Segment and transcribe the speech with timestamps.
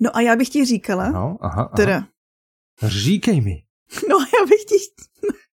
[0.00, 1.72] No a já bych ti říkala, No, aha, aha.
[1.76, 2.06] teda,
[2.82, 3.62] Říkej mi.
[4.08, 4.74] no a já bych ti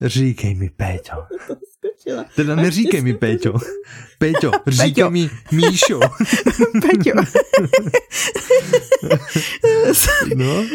[0.01, 1.15] Říkej mi, Péťo.
[2.35, 3.53] Teda neříkej mi, Péťo.
[4.19, 5.09] Péťo, říkej Péťo.
[5.11, 5.99] mi Míšo.
[6.81, 7.11] Peťo.
[10.35, 10.65] No.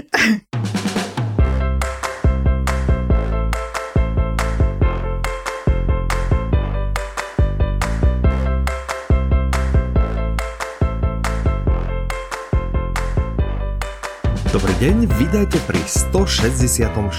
[14.82, 17.14] Deň, vítajte pri 164.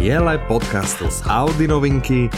[0.00, 2.32] diele podcastu z Audi novinky.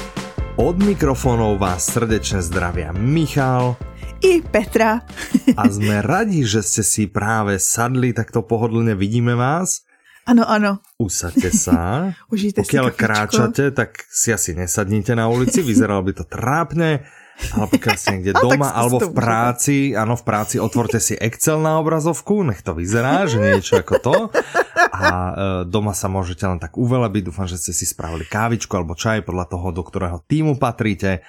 [0.58, 3.78] Od mikrofónov vás srdečne zdravia Michal
[4.18, 5.06] I Petra.
[5.62, 9.86] a sme radi, že ste si práve sadli, takto pohodlne vidíme vás.
[10.26, 10.82] Ano, ano.
[10.98, 12.10] Usaďte sa.
[12.34, 12.98] Užijte si Pokiaľ kafičko.
[12.98, 17.06] kráčate, tak si asi nesadnite na ulici, vyzeralo by to trápne.
[17.50, 21.16] Ale pokiaľ ste niekde A tak doma alebo v práci, áno, v práci otvorte si
[21.16, 24.16] Excel na obrazovku, nech to vyzerá, že niečo ako to.
[24.90, 25.32] A e,
[25.64, 29.46] doma sa môžete len tak uvelebiť, dúfam, že ste si spravili kávičku alebo čaj podľa
[29.48, 31.24] toho, do ktorého týmu patríte.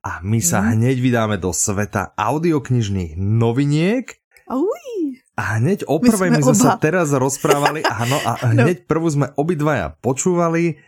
[0.00, 0.68] A my sa Mhm.
[0.72, 4.06] hneď vydáme do sveta audioknižných noviniek.
[4.46, 5.18] Auj.
[5.34, 8.62] A hneď o My prvej sme my sme sa teraz rozprávali, áno, a No.
[8.64, 10.78] hneď prvú sme obidvaja počúvali,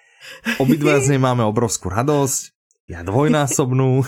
[0.56, 2.54] obidvaja z nej máme obrovskú radosť,
[2.88, 4.00] ja dvojnásobnú.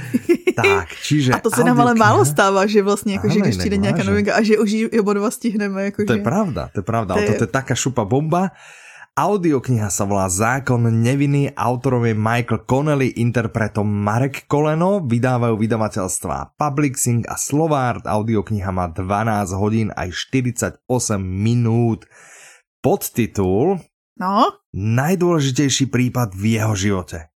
[0.58, 1.32] tak, čiže...
[1.32, 4.34] A to se nám ale málo stává, že vlastně jako, že když přijde nějaká novinka
[4.34, 5.84] a že už ji oba dva stihneme.
[5.84, 6.24] Jako, To je že...
[6.26, 8.50] pravda, to je pravda, To je- toto je taká šupa bomba.
[9.14, 17.22] Audiokniha sa volá Zákon neviny, autorom je Michael Connelly, interpretom Marek Koleno, vydávajú vydavateľstva Publixing
[17.30, 20.82] a Slovart, audiokniha má 12 hodín aj 48
[21.22, 22.10] minút.
[22.82, 23.78] Podtitul
[24.18, 27.33] No, Najdôležitejší prípad v jeho živote.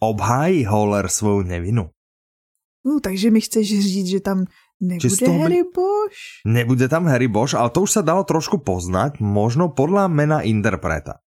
[0.00, 1.90] Obhájí Holler svoju nevinu.
[2.86, 4.44] no, takže mi chceš říct, že tam
[4.80, 6.16] nebude z toho by- Harry Bosch?
[6.48, 11.20] Nebude tam Harry Bosch, ale to už sa dalo trošku poznať, možno podľa mena interpreta.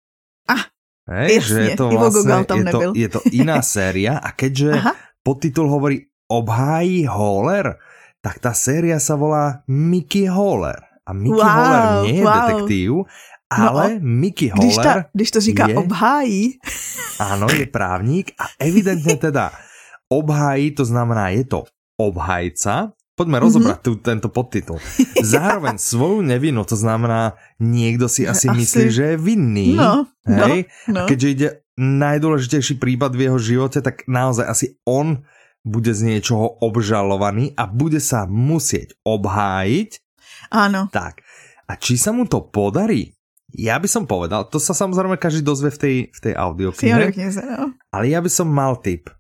[0.47, 0.71] Ah,
[1.11, 4.71] Hej, jasne, že je to vlastne, tam je to, je to iná séria a keďže
[4.79, 4.93] Aha.
[5.27, 7.75] podtitul hovorí Obhájí Holler,
[8.23, 10.79] tak tá séria sa volá Mickey Holler.
[11.03, 12.31] A Mickey Wow, Holler nie je wow.
[12.39, 12.91] detektív,
[13.51, 14.87] ale Mickey Když, Holler...
[14.87, 16.43] ta, když to říká je- obhájí,
[17.21, 19.53] Áno, je právnik a evidentne teda
[20.09, 21.65] obhájí, to znamená, je to
[22.01, 22.97] obhajca.
[23.13, 23.45] Poďme Mhm.
[23.45, 24.81] rozobrať tu, tento podtitul.
[25.21, 28.57] Zároveň svoju nevinu, to znamená, niekto si asi, Asi.
[28.57, 29.77] myslí, že je vinný.
[29.77, 30.65] no, no, hej?
[30.89, 31.05] no.
[31.05, 35.21] A keďže ide najdôležitejší prípad v jeho živote, tak naozaj asi on
[35.61, 39.91] bude z niečoho obžalovaný a bude sa musieť obhájiť.
[40.51, 40.89] Áno.
[40.89, 41.21] Tak,
[41.69, 43.13] a či sa mu to podarí?
[43.57, 47.11] Ja by som povedal, to sa samozrejme každý dozve v tej, v tej audioknihe.
[47.59, 47.75] No.
[47.91, 49.11] Ale ja by som mal tip.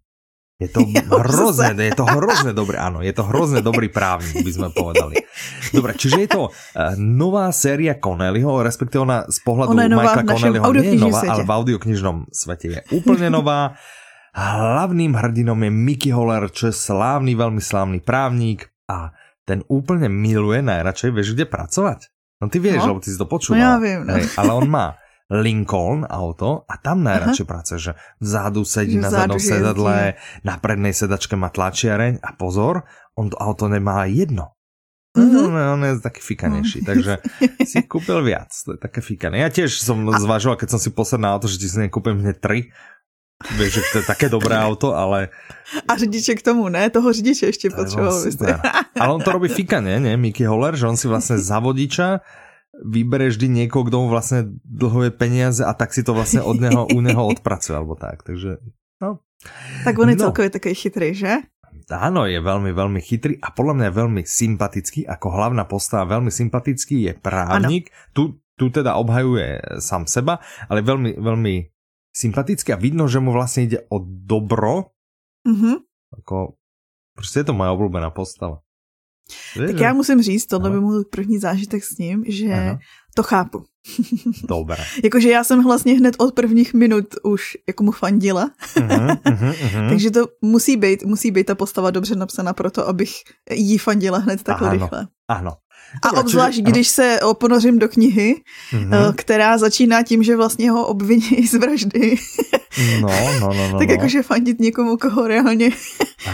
[0.60, 1.88] Je to Ja hrozne, zase.
[1.88, 5.16] je to hrozne dobrý, áno, je to hrozne dobrý právnik, by sme povedali.
[5.72, 10.64] Dobre, čiže je to uh, nová séria Connellyho, respektíve ona z pohľadu Ona Michaela Connellyho
[10.76, 11.32] nie je nová, svete.
[11.32, 13.80] ale v audioknižnom svete je úplne nová.
[14.30, 19.10] Hlavným hrdinom je Mickey Holler, čo je slávny, veľmi slávny právnik a
[19.42, 22.00] ten úplne miluje najradšej, vieš, kde pracovať?
[22.40, 22.96] No ty vieš, No.
[22.96, 23.56] lebo ty si to počúval.
[23.56, 24.16] No ja viem, no.
[24.16, 24.96] ale on má
[25.44, 31.38] Lincoln auto a tam najradšej pracuje, že vzadu sedí na zadnom sedadle, na prednej sedačke
[31.38, 32.82] má tlačiareň a pozor,
[33.14, 34.58] on to auto nemá jedno.
[35.14, 35.38] Mhm.
[35.42, 37.18] On, on je taký fikanejší, takže
[37.70, 39.42] si kúpil viac, to je také fikané.
[39.42, 42.70] Ja tiež som zvažoval, keď som si na auto, že ti si nekúpim hneď tri,
[43.40, 45.32] Vieš, že to je také dobré auto, ale...
[45.88, 48.20] A řidiče k tomu ne, toho řidiče ještě potřeboval.
[48.20, 48.60] super.
[49.00, 50.16] Ale on to robí fikane, nie?
[50.16, 52.20] Mickey Holler, že on si vlastne za vodiča
[52.80, 56.88] vybere vždy niekoho, kto mu vlastne dlhuje peniaze a tak si to vlastne od neho,
[56.88, 58.22] u neho odpracuje, alebo tak.
[58.24, 58.56] Takže,
[59.04, 59.20] no.
[59.84, 60.22] Tak on je No.
[60.28, 61.32] celkově takový chytrý, že?
[61.90, 65.00] Áno, je veľmi, veľmi chytrý a podľa mňa je veľmi sympatický.
[65.10, 67.90] Ako hlavná postava veľmi sympatický je právnik.
[68.14, 70.38] Tu, tu teda obhajuje sám seba,
[70.70, 71.54] ale veľmi, veľmi
[72.16, 74.92] sympatický a vidno, že mu vlastne ide o dobro.
[75.48, 75.86] Mhm.
[76.18, 76.58] Ako,
[77.14, 78.60] proste je to moja obľúbená postava.
[79.56, 80.78] Vieš, Tak že- já musím říct, tohle Aha.
[80.78, 82.78] by můj první zážitek s ním, že Aha.
[83.14, 83.64] to chápu.
[84.48, 84.82] Dobre.
[85.04, 90.10] Jakože já jsem vlastně hned od prvních minut už jako mu fandila, Uh-huh, uh-huh, takže
[90.10, 93.10] to musí být, musí být ta postava dobře napsaná proto, abych
[93.50, 94.78] jí fandila hned takhle Áno.
[94.78, 95.08] rychle.
[95.28, 95.52] Áno.
[96.02, 97.06] A Dobre, obzvlášť, čiže- když se
[97.38, 98.42] ponořím do knihy,
[98.72, 98.94] Mhm.
[98.94, 102.16] eh, která začíná tím, že vlastně ho obviní z vraždy,
[103.02, 103.08] No,
[103.40, 103.78] no, no, no.
[103.82, 103.94] tak no.
[103.94, 105.70] jakože fandit někomu, koho reálně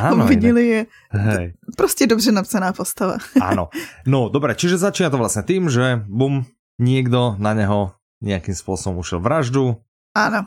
[0.00, 0.80] Áno, obvinili je
[1.10, 1.52] Hej.
[1.76, 3.16] prostě dobře napsaná postava.
[3.40, 3.68] Áno.
[4.06, 6.44] No, dobre, čiže začína to vlastne tým, že bum,
[6.76, 9.80] niekto na neho nejakým spôsobom ušiel vraždu,
[10.12, 10.44] Áno.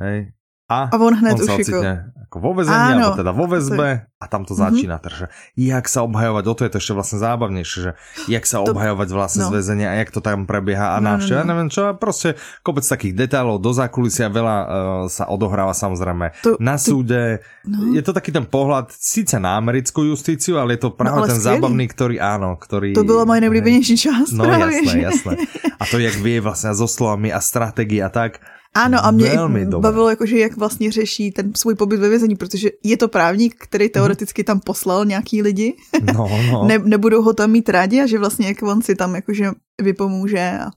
[0.00, 0.34] hej,
[0.70, 1.92] a, a on hned on sa ocitne
[2.30, 3.10] ako vo vezení, Áno.
[3.10, 4.96] alebo teda vo väzbe a tam to začína.
[4.96, 5.02] Mhm.
[5.02, 5.24] Takže
[5.58, 7.90] jak sa obhajovať, o to je to ešte vlastne zábavnejšie, že
[8.30, 9.54] jak sa To- obhajovať vlastne z no.
[9.58, 11.50] väzenia a jak to tam prebieha a No, no, návšteva, no.
[11.50, 14.68] neviem čo, a proste kopec takých detailov do zákulisia, veľa uh,
[15.10, 17.42] sa odohráva samozrejme To- na súde.
[17.66, 17.90] No.
[17.90, 21.34] Je to taký ten pohľad síce na americkú justíciu, ale je to práve No, ten
[21.34, 21.50] skvělý.
[21.58, 22.94] zábavný, ktorý áno, ktorý...
[22.94, 25.34] To byla moje nejoblíbenější část No jasné, jasné.
[25.74, 28.38] A to, jak vie vlastne so slovami a strategii a tak.
[28.74, 29.80] Ano, a mě Velmi dobré.
[29.80, 33.84] bavilo, jakože jak vlastně řeší ten svůj pobyt ve vězení, protože je to právník, který
[33.84, 33.90] Mhm.
[33.92, 35.74] teoreticky tam poslal nějaký lidi,
[36.14, 36.64] No, no.
[36.68, 39.50] ne, nebudou ho tam mít rádi a že vlastně jak on si tam jakože
[39.82, 40.70] vypomůže a,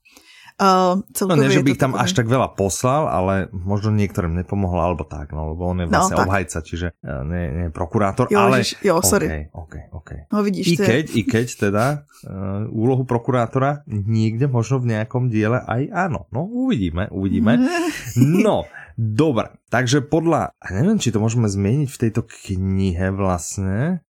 [0.64, 4.80] a No nie, že by ich tam až tak veľa poslal, ale možno niektorým nepomohol,
[4.80, 6.24] alebo tak, no, lebo on je No, vlastne tak.
[6.24, 8.64] obhajca, čiže eh, nie, nie prokurátor, Jo, ale...
[8.64, 9.28] že, jo, sorry.
[9.28, 10.20] Okay, okay, okay.
[10.32, 11.86] No vidíš, I je- keď, I keď teda
[12.24, 12.32] uh,
[12.72, 16.32] úlohu prokurátora niekde možno v nejakom diele aj áno.
[16.32, 17.60] No uvidíme, uvidíme.
[18.16, 18.64] No,
[18.94, 19.58] dobre.
[19.68, 24.06] Takže podľa, neviem, či to môžeme zmieniť v tejto knihe vlastne.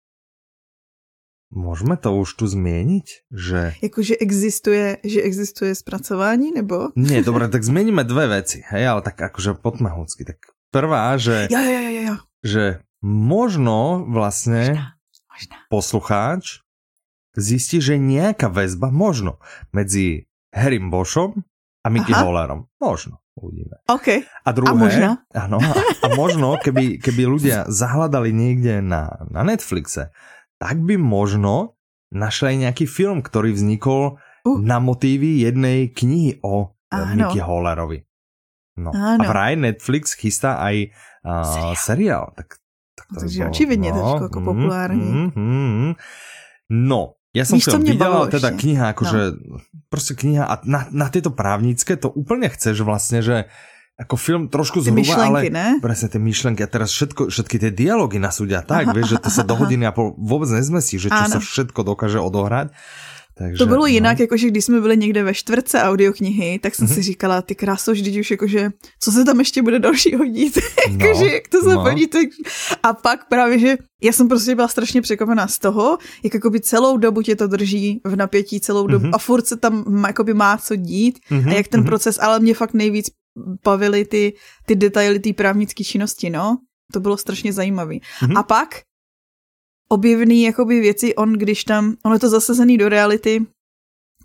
[1.49, 3.33] Môžeme to už tu zmieniť?
[3.33, 3.81] Že...
[3.81, 6.93] Jakože existuje, že existuje zpracování, nebo?
[6.93, 10.29] Nie, dobre, tak zmeníme dve veci, hej, ale tak akože poďme húcky.
[10.29, 10.37] Tak
[10.69, 12.15] prvá, že, Jo, jo, jo, jo, jo.
[12.45, 12.63] že
[13.01, 14.87] možno vlastne Možná,
[15.33, 15.55] možná.
[15.73, 16.61] poslucháč
[17.33, 19.41] zistí, že nejaká väzba možno
[19.73, 21.41] medzi Harrym Boschom
[21.81, 22.13] a Mickey.
[22.13, 22.67] Hollerom.
[22.77, 23.23] Možno.
[23.39, 23.79] Uvidíme.
[23.87, 24.27] OK.
[24.43, 25.09] A druhé, A možno?
[25.31, 25.71] Áno, a,
[26.03, 30.11] a možno, keby, keby ľudia zahľadali niekde na, na Netflixe,
[30.59, 31.79] tak by možno
[32.11, 34.55] našli aj nejaký film, ktorý vznikol Uh.
[34.55, 37.27] na motívy jednej knihy o Áno.
[37.27, 38.07] Mickey Hollerovi.
[38.79, 38.95] No.
[38.95, 39.19] Áno.
[39.19, 40.95] A vraj Netflix chystá aj
[41.27, 41.75] uh, Seriál.
[41.75, 42.23] seriál.
[42.39, 42.47] Tak,
[42.95, 45.03] tak No, takže očividne teďko ako populárny.
[45.03, 45.91] Mm, mm,
[46.71, 48.59] no, ja som co film videl, ale teda ešte?
[48.63, 49.19] kniha, akože,
[49.91, 53.51] proste kniha a na, na tieto právnické to úplne chceš vlastne, že
[53.99, 55.67] ako film trošku zhruba, myšlenky, ale ne?
[55.83, 59.07] presne tie myšlenky a teraz všetko, všetky tie dialógy na súde a tak, Aha, vieš,
[59.11, 61.35] že to sa do hodiny a pol vôbec nezmesí, že čo Áno.
[61.35, 62.71] sa všetko dokáže odohrať.
[63.35, 63.87] Takže, To bylo no.
[63.87, 66.95] jinak, jakože když jsme byli někde ve čtvrtce audioknihy, tak jsem Mhm.
[66.95, 68.69] si říkala, ty kráso, vždyť už jakože,
[68.99, 70.59] co se tam ještě bude dalšího dít,
[70.89, 71.69] jakože jak to no.
[71.71, 72.07] zapadí.
[72.07, 72.27] Tak...
[72.83, 76.97] A pak právě, že já jsem prostě byla strašně překvapená z toho, jak jakoby celou
[76.97, 79.15] dobu tě to drží v napětí celou dobu Mhm.
[79.15, 81.87] a furt se tam jakoby má co dít Mhm, a jak ten mhm.
[81.87, 83.07] proces, ale mě fakt nejvíc
[83.63, 84.33] bavily ty,
[84.65, 86.57] ty detaily té právnické činnosti, no.
[86.93, 88.01] To bylo strašně zajímavý.
[88.21, 88.37] Mhm.
[88.37, 88.81] A pak
[89.89, 93.45] objevný jakoby věci, on když tam, ono je to zasazený do reality,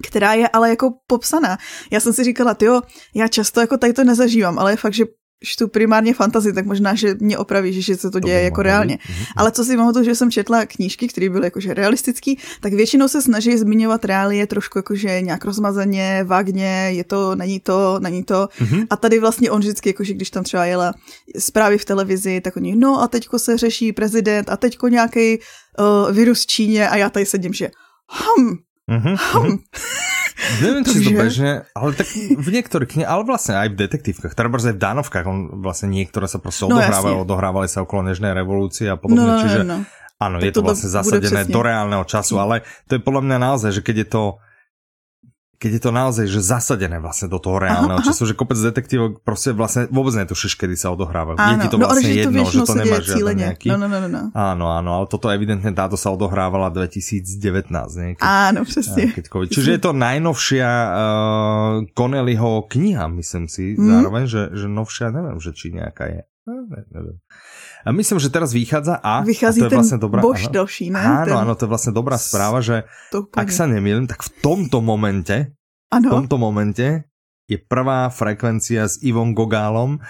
[0.06, 1.58] která je ale jako popsaná.
[1.90, 2.81] Já jsem si říkala, jo,
[3.14, 5.05] já často jako tady to nezažívám, ale je fakt, že
[5.44, 8.99] čtu primárně fantazy, tak možná, že mě opraví, že se to děje by jako reálně.
[9.08, 9.25] Mhm.
[9.37, 13.23] Ale co si pamatuju, že jsem četla knížky, které byly jakože realistický, tak většinou se
[13.23, 18.49] snaží zmiňovat reálie trošku jakože nějak rozmazaně, vágně, je to, není to, není to.
[18.61, 18.82] Mhm.
[18.91, 20.94] A tady vlastně on vždycky, jakože když tam třeba jela
[21.38, 26.14] zprávy v televizi, tak oni, no a teďko se řeší prezident a teďko nějaký uh,
[26.14, 27.70] virus v Číně a já tady sedím, že
[28.11, 29.16] hm, Hm.
[30.60, 34.48] Neviem, či to bežne, ale tak v niektorých knihách, ale vlastne aj v detektívkach, teda
[34.52, 37.25] aj v Danovkách, on vlastne niektoré sa proste No, odohrávajú, jasne.
[37.25, 39.76] odohrávali sa okolo Nežnej revolúcie a no, podobne, no, čiže no, no.
[40.20, 43.70] áno, Tak je to vlastne zasadené do reálneho času, ale to je podľa mňa naozaj,
[43.72, 44.22] že keď je to
[45.56, 48.08] keď je to naozaj že zasadené vlastne do toho reálneho Aha, aha.
[48.08, 51.36] času, že kopec detektívok proste vlastne vôbec netušíš, kedy sa odohrávajú.
[51.36, 53.44] je ti to no, vlastne to jedno, že to nemá cíleně.
[53.48, 53.68] nejaký...
[53.70, 54.22] No, no, no, no, no.
[54.30, 58.14] Áno, áno, ale toto evidentne táto sa odohrávala 2019, nie?
[58.14, 59.12] Keď Áno, přesně.
[59.12, 59.48] keď COVID.
[59.50, 60.94] Čiže je to najnovšia uh,
[61.94, 63.87] Connellyho kniha, myslím si, Mhm.
[63.90, 66.23] zároveň, že, že novšia, neviem, že či nejaká je.
[66.44, 67.16] Ne, neviem.
[67.85, 70.88] A myslím, že teraz vychádza a, Vychází a to je vlastne dobrá, Bož áno, další,
[70.88, 71.05] ne?
[71.05, 72.88] áno, ten, áno, to je vlastne dobrá správa, že
[73.37, 75.53] ak sa nemýlim, tak v tomto momente,
[75.93, 77.05] v ano, tomto momente
[77.45, 80.00] je prvá frekvencia s Ivom Gogálom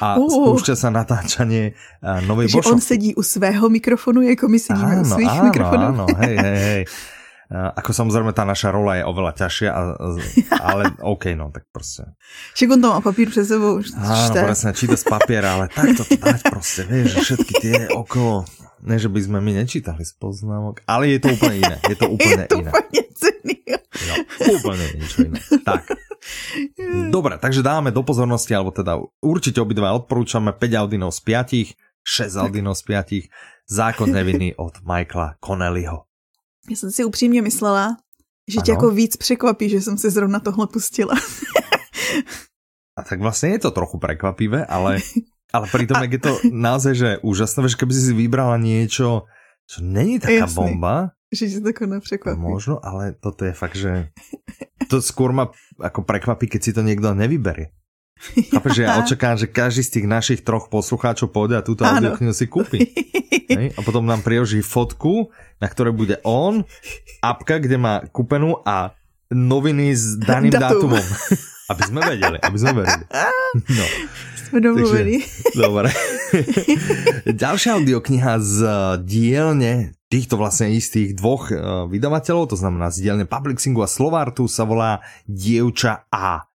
[0.00, 0.28] a Uh.
[0.28, 1.72] spúšťa sa natáčanie
[2.04, 2.76] uh, novej Bošovky.
[2.76, 5.84] on sedí u svého mikrofonu, jako my sedíme u svých áno, mikrofonů.
[5.84, 6.82] áno, hej, hej, hej.
[7.48, 9.80] A Ako samozrejme tá naša rola je oveľa ťažšia, a,
[10.68, 12.04] ale OK, no tak proste.
[12.52, 14.40] Však on to má papír před sebou, už Áno, čte.
[14.44, 18.44] presne, číta z papiera, ale takto to dať proste, vieš, že všetky tie okolo,
[18.84, 22.06] ne, že by sme my nečítali z poznámok, ale je to úplne iné, je to
[22.14, 22.68] úplne je to iné.
[22.70, 23.56] úplně cený.
[23.98, 24.14] Jo,
[24.54, 25.40] úplne niečo iné.
[25.64, 25.82] Tak.
[27.16, 31.74] Dobre, takže dáme do pozornosti, alebo teda určite obidva odporúčame 5 Audinov z 5,
[32.04, 33.32] 6 Audinov z 5,
[33.68, 36.07] Zákon neviny od Michaela Connellyho.
[36.70, 37.96] Já jsem si upřímně myslela,
[38.48, 38.76] že tě Ano.
[38.76, 41.14] jako víc překvapí, že jsem si zrovna tohle pustila.
[42.98, 44.98] A tak vlastne je to trochu prekvapivé, ale,
[45.54, 49.30] ale pritom, jak je to naozaj, že úžasné, vieš, keby si si vybrala niečo,
[49.70, 50.56] čo není taká Jasný.
[50.58, 52.40] bomba, že tě to nepřekvapí.
[52.40, 54.10] možno, ale toto je fakt, že
[54.90, 57.70] to skôr ma ako prekvapí, keď si to niekto nevyberie.
[58.50, 62.34] Chápeš, že ja očakám, že každý z tých našich troch poslucháčov pôjde a túto audioknihu
[62.34, 62.78] si kúpi.
[63.48, 63.74] Hej?
[63.74, 66.66] A potom nám priloží fotku, na ktorej bude on,
[67.24, 68.94] apka, kde má kúpenú a
[69.28, 70.92] noviny s daným Datum.
[70.92, 71.04] dátumom.
[71.72, 73.04] aby sme vedeli, aby sme vedeli.
[73.52, 73.84] No.
[74.48, 75.20] Sme domluvení.
[75.52, 75.92] Dobre.
[77.44, 78.56] Ďalšia audiokniha z
[79.04, 84.64] dielne týchto vlastne istých dvoch uh, vydavateľov, to znamená z dielne Publixingu a Slovartu sa
[84.64, 86.47] volá Dievča A.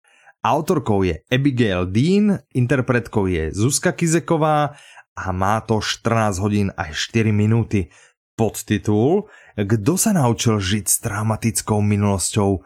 [0.43, 4.75] Autorkou je Abigail Dean, interpretkou je Zuzka Kizeková
[5.15, 7.87] a má to 14 hodín aj 4 minúty.
[8.35, 12.59] Podtitul Kto sa naučil žiť s traumatickou minulosťou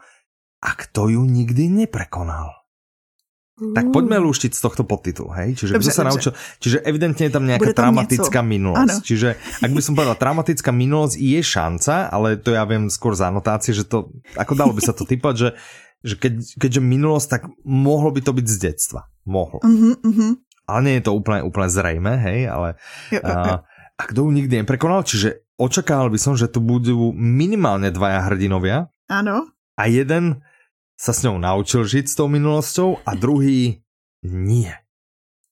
[0.58, 2.58] a kto ju nikdy neprekonal?
[3.58, 5.58] Tak poďme lúštiť z tohto podtitulu, hej?
[5.58, 6.32] Čiže, dobře, sa naučil,
[6.62, 8.52] čiže evidentne je tam nejaká tam traumatická nieco.
[8.54, 8.90] minulosť.
[8.94, 9.02] Ano.
[9.02, 13.26] Čiže ak by som povedal, traumatická minulosť je šanca, ale to ja viem skôr z
[13.26, 15.48] anotácie, že to, ako dalo by sa to typovať, že,
[16.04, 19.10] že keď, keďže minulosť, tak mohlo by to byť z detstva.
[19.26, 19.60] Mohlo.
[19.62, 20.32] Uh-huh, uh-huh.
[20.68, 22.76] Ale nie je to úplne, úplne zrejme, hej, ale...
[23.08, 23.34] Jo, jo, jo.
[23.34, 23.66] A,
[23.98, 28.86] a kto ju nikdy neprekonal, čiže očakával by som, že tu budú minimálne dvaja hrdinovia.
[29.10, 29.50] Áno.
[29.74, 30.44] A jeden
[30.94, 33.82] sa s ňou naučil žiť s tou minulosťou a druhý
[34.22, 34.70] nie.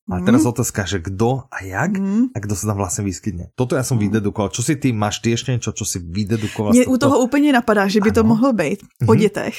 [0.07, 0.51] A teraz mm.
[0.55, 2.31] otázka, že kto a jak mm.
[2.31, 3.51] a kdo sa tam vlastne vyskytne.
[3.59, 4.07] Toto ja som mm.
[4.07, 4.55] vydedukoval.
[4.55, 6.71] Čo si ty, máš ešte niečo, čo si vydedukoval?
[6.71, 8.15] Mně u toho úplně napadá, že by ano.
[8.15, 9.19] to mohlo být o mm-hmm.
[9.19, 9.57] dětech,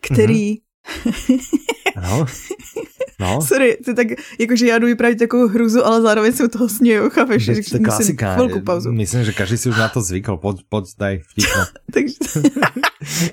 [0.00, 0.56] který...
[0.56, 1.40] Mm-hmm.
[1.96, 2.26] ano.
[3.20, 3.42] No.
[3.48, 4.06] Sorry, to tak,
[4.38, 7.44] jakože já jdu vyprávět takovou hruzu, ale zároveň se u toho směju, chápeš?
[7.44, 8.34] Že to je klasika.
[8.34, 8.92] Chvilku pauzu.
[8.92, 10.36] Myslím, že každý si už na to zvykl.
[10.36, 11.64] Pod, pod, daj vtipno.
[11.92, 12.14] Takže...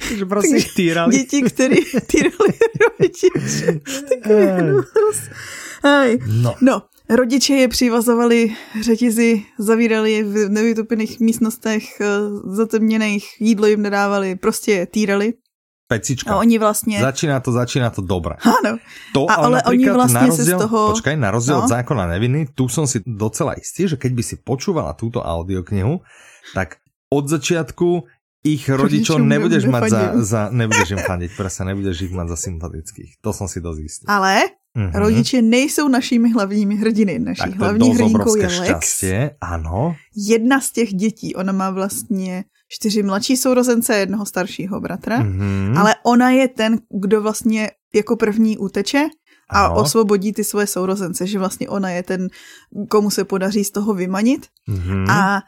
[0.10, 1.18] Takže prostě týrali.
[1.18, 1.76] Děti, které
[2.08, 3.28] týrali rodiče.
[6.28, 6.56] No.
[6.62, 6.82] no.
[7.10, 12.06] Rodiče je přivazovali řetězy, zavírali je v nevytopených místnostech, eh,
[12.44, 15.34] zatemněných, jídlo jim nedávali, prostě je týrali.
[15.88, 16.34] Pecička.
[16.34, 17.00] A oni vlastně...
[17.00, 18.36] Začíná to, začíná to dobré.
[18.44, 18.76] Áno.
[19.16, 20.92] To, a ale, ale oni vlastne rozdiel, se z toho...
[20.92, 21.64] Počkaj, na rozdiel no.
[21.64, 26.04] od zákona neviny, tu som si docela istý, že keď by si počúvala túto audioknihu,
[26.52, 28.04] tak od začiatku
[28.44, 33.24] ich rodičov nebudeš mať za, za, nebudeš im fandiť, presne, nebudeš ich mať za sympatických.
[33.24, 34.04] To som si dosť istý.
[34.12, 34.92] Ale mm-hmm.
[34.92, 37.20] rodiče nejsou našimi hlavními hrdiny.
[37.20, 38.60] Naší tak hlavní hrdinkou je Lex.
[38.60, 39.96] Šťastie, ano.
[40.12, 45.80] Jedna z těch dětí, ona má vlastně čtyři mladší sourozence a jednoho staršího bratra, mm-hmm.
[45.80, 49.06] ale ona je ten, kdo vlastně jako první uteče
[49.50, 49.76] a ano.
[49.76, 52.28] osvobodí ty svoje sourozence, že vlastně ona je ten,
[52.90, 54.48] komu se podaří z toho vymanit.
[54.70, 55.12] Mm-hmm.
[55.12, 55.42] A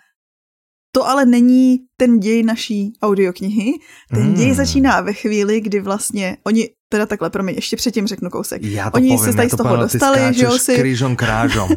[0.92, 3.74] to ale není ten děj naší audioknihy.
[4.14, 4.34] Ten mm.
[4.34, 8.64] děj začíná ve chvíli, kdy vlastně oni, teda takhle, promiň, ještě předtím řeknu kousek.
[8.64, 10.76] Já to oni povím, se tady z toho dostali, že jo si...
[10.76, 11.70] krížom krážom.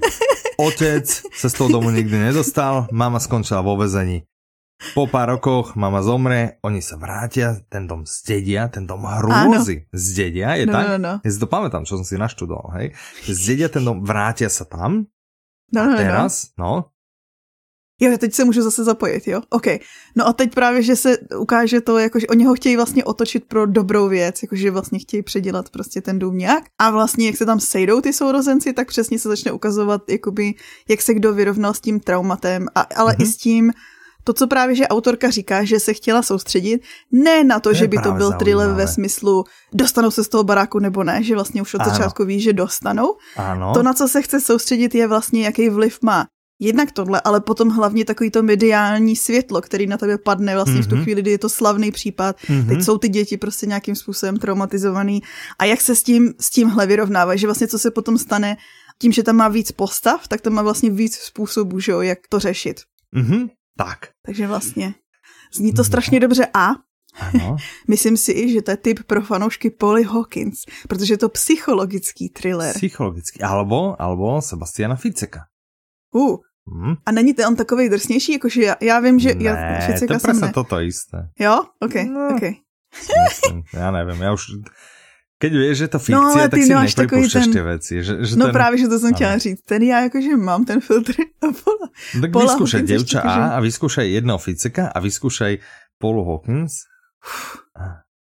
[0.59, 4.23] Otec se z toho domu nikdy nedostal, mama skončila vo vezení.
[4.95, 10.59] Po pár rokoch mama zomre, oni sa vrátia, ten dom zdedia, ten dom hrôzy zdedia,
[10.59, 10.85] je no, tak?
[10.85, 11.15] No, no.
[11.23, 12.87] Ja si to pamätám, čo som si naštudoval, hej?
[13.31, 15.07] Zdedia ten dom, vrátia sa tam,
[15.71, 16.67] no, no, a teraz, no.
[16.67, 16.93] no.
[18.03, 19.41] Jo, teď se můžu zase zapojit, jo?
[19.51, 19.67] OK.
[20.17, 23.45] No a teď právě, že se ukáže to, jako, že oni ho chtějí vlastně otočit
[23.45, 26.65] pro dobrou věc, jakože vlastně chtějí předělat prostě ten dům nějak.
[26.79, 30.55] A vlastně, jak se tam sejdou ty sourozenci, tak přesně se začne ukazovat, jakoby,
[30.89, 33.23] jak se kdo vyrovnal s tím traumatem, a, ale mm-hmm.
[33.23, 33.73] i s tím,
[34.25, 37.89] to, co právě, že autorka říká, že se chtěla soustředit, ne na to, to že
[37.89, 41.63] by to byl thriller ve smyslu dostanou se z toho baráku nebo ne, že vlastně
[41.63, 43.17] už od začátku ví, že dostanou.
[43.37, 43.75] Ano.
[43.75, 46.27] To, na co se chce soustředit, je vlastně, jaký vliv má
[46.63, 50.85] jednak tohle, ale potom hlavně takový to mediální světlo, který na tebe padne vlastně mm-hmm.
[50.85, 51.05] v tu mhm.
[51.05, 52.37] chvíli, kdy je to slavný případ.
[52.37, 52.69] Mm-hmm.
[52.69, 55.23] Teď jsou ty děti prostě nějakým způsobem traumatizovaný.
[55.59, 58.57] A jak se s tím s tímhle vyrovnávají, že vlastně co se potom stane
[58.99, 62.19] tím, že tam má víc postav, tak to má vlastně víc způsobů, že jo, jak
[62.29, 62.81] to řešit.
[63.17, 63.49] Mm-hmm.
[63.77, 64.09] Tak.
[64.27, 64.95] Takže vlastně
[65.55, 66.69] zní to strašně dobře a
[67.21, 67.57] ano.
[67.89, 72.75] Myslím si, že to je typ pro fanoušky Polly Hawkins, protože je to psychologický thriller.
[72.75, 75.41] Psychologický, alebo, alebo Sebastiana Ficeka.
[76.15, 76.37] Uh,
[76.71, 76.95] Hmm.
[77.07, 79.35] A není to on takový drsnější, jakože já, já vím, že...
[79.35, 80.53] Ne, já, Ficeka to je ne.
[80.53, 81.29] toto isté.
[81.39, 81.63] Jo?
[81.81, 82.43] OK, no, OK.
[83.29, 84.47] Myslím, já nevím, já už
[85.43, 87.55] Keď vieš, že to fikcia, no, tak si nepripúšťaš ten...
[87.59, 87.95] tie veci.
[87.99, 88.55] Že, že no ten...
[88.55, 89.63] právě, že to jsem chtěla říct.
[89.67, 91.13] Ten já jakože mám ten filtr.
[91.43, 95.59] A pola, no, tak pola vyskúšaj devča A a vyskúšaj jedného Ficeka a vyskúšaj
[95.99, 96.87] Paulu Hawkins.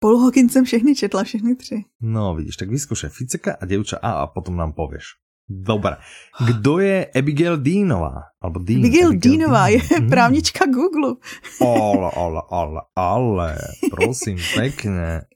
[0.02, 1.86] Paulu Hawkins jsem všechny četla, všechny tři.
[2.02, 5.22] No vidíš, tak vyskúšaj Ficeka a devča A a potom nám povieš.
[5.46, 6.02] Dobre.
[6.42, 8.34] Kdo je Abigail Deanová?
[8.42, 9.74] Alebo Dean, Abigail, Abigail Deanová Dean.
[9.78, 10.10] je mm.
[10.10, 11.22] právnička Google.
[11.62, 13.50] Ale, ale, ale, ale,
[13.94, 15.30] prosím, pekne.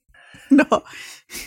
[0.58, 0.82] No,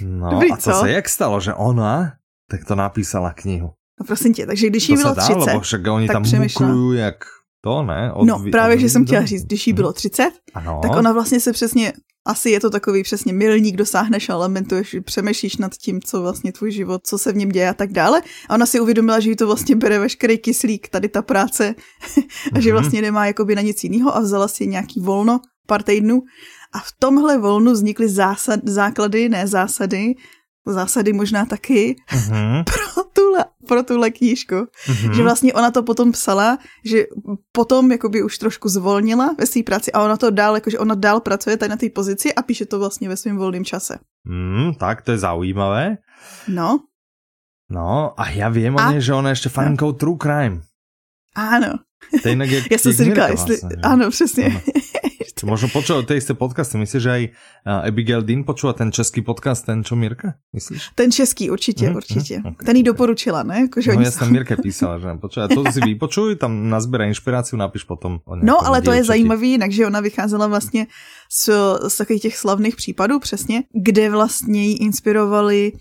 [0.00, 0.73] No Dobrý, a to co?
[0.73, 2.12] se jak stalo, že ona
[2.50, 3.71] tak to napísala knihu?
[4.00, 7.25] No prosím tě, takže když jí bylo 30, dá, lebo však oni tam muklují jak
[7.61, 8.12] to, ne?
[8.12, 10.80] Od, no právě, že jsem chtěla říct, když jí bylo 30, ano.
[10.82, 11.92] tak ona vlastně se přesně
[12.26, 16.73] asi je to takový přesně milník, dosáhneš a lamentuješ, přemýšlíš nad tím, co vlastně tvůj
[16.73, 18.23] život, co se v něm děje a tak dále.
[18.49, 21.75] A ona si uvědomila, že jí to vlastně bere veškerý kyslík, tady ta práce,
[22.52, 22.78] a že mhm.
[22.78, 26.23] vlastně nemá jakoby na nic jiného a vzala si nějaký volno pár týdnů.
[26.72, 30.14] A v tomhle volnu vznikly zásad, základy, ne zásady,
[30.66, 32.64] zásady možná taky uh-huh.
[32.94, 34.54] pro, tuhle, pro tuhle knížku.
[34.54, 35.12] Uh-huh.
[35.12, 37.04] Že vlastně ona to potom psala, že
[37.52, 41.20] potom jakoby už trošku zvolnila ve své práci a ona to dál, jakože ona dál
[41.20, 43.98] pracuje tady na té pozici a píše to vlastně ve svém volném čase.
[44.24, 45.96] Mm, tak to je zaujímavé.
[46.48, 46.80] No.
[47.70, 50.60] No a já vím o že ona ještě fankou True Crime.
[51.34, 51.78] Ano.
[52.22, 53.56] To je jak Já jsem si říkala, jestli...
[53.56, 54.46] Vlastně, ano, přesně.
[54.46, 54.60] Ano.
[55.46, 56.78] Možno počúva tie isté podcasty.
[56.78, 57.22] Myslíš, že aj
[57.88, 60.38] Abigail Dean počúva ten český podcast, ten čo Mirka?
[60.52, 60.94] Myslíš?
[60.94, 62.38] Ten český, určitě, mm, určitě.
[62.38, 63.61] Mm, okay, ten jí doporučila, ne?
[63.61, 67.84] Jako, že no jasne, Mirka písala, že počúva, to si vypočuj, tam nazbiera inšpiráciu, napíš
[67.84, 68.20] potom.
[68.25, 70.87] O no, ale to je zajímavý, jinak, že ona vycházela vlastně
[71.30, 71.50] z,
[71.88, 75.72] z takových těch slavných případů, přesně, kde vlastně jí inspirovali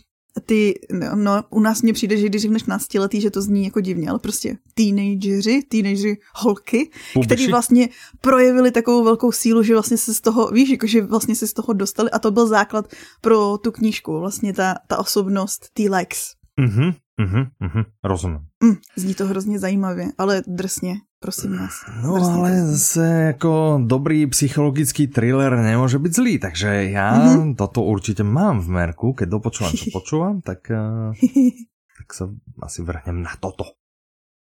[0.45, 0.73] ty,
[1.15, 4.19] no, u nás mně přijde, že když řekneš náctiletý, že to zní jako divně, ale
[4.19, 6.89] prostě teenageři, teenageři holky,
[7.25, 7.89] který vlastně
[8.21, 11.53] projevili takovou velkou sílu, že vlastně se z toho, víš, jako že vlastně se z
[11.53, 16.33] toho dostali a to byl základ pro tu knížku, vlastně ta, ta osobnost T-Lex.
[16.59, 18.41] Mhm, mhm, mhm, rozumím.
[18.63, 21.85] Mm, zní to hrozně zajímavě, ale drsně prosím vás.
[22.03, 23.05] No ale zase
[23.37, 27.55] jako dobrý psychologický thriller nemůže být zlý, takže já mm-hmm.
[27.55, 31.13] toto určitě mám v merku, keď dopočúvam, čo počúvam, tak, uh,
[32.01, 32.25] tak sa
[32.65, 33.77] asi vrhnem na toto.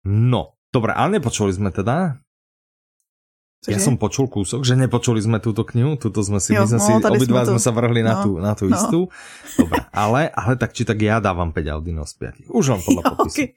[0.04, 2.20] No, dobré, ale nepočuli sme teda?
[3.66, 6.80] Ja som počul kúsok, že nepočuli sme túto knihu, túto sme si, jo, my sme
[6.80, 8.78] no, si, obidva sme, sme sa vrhli no, na tú, na tú no.
[8.78, 9.00] istú.
[9.58, 12.54] Dobre, ale, ale tak či tak ja dávam 5 Audino z 5.
[12.54, 13.34] Už vám podľa jo, popisu.
[13.34, 13.48] Okay.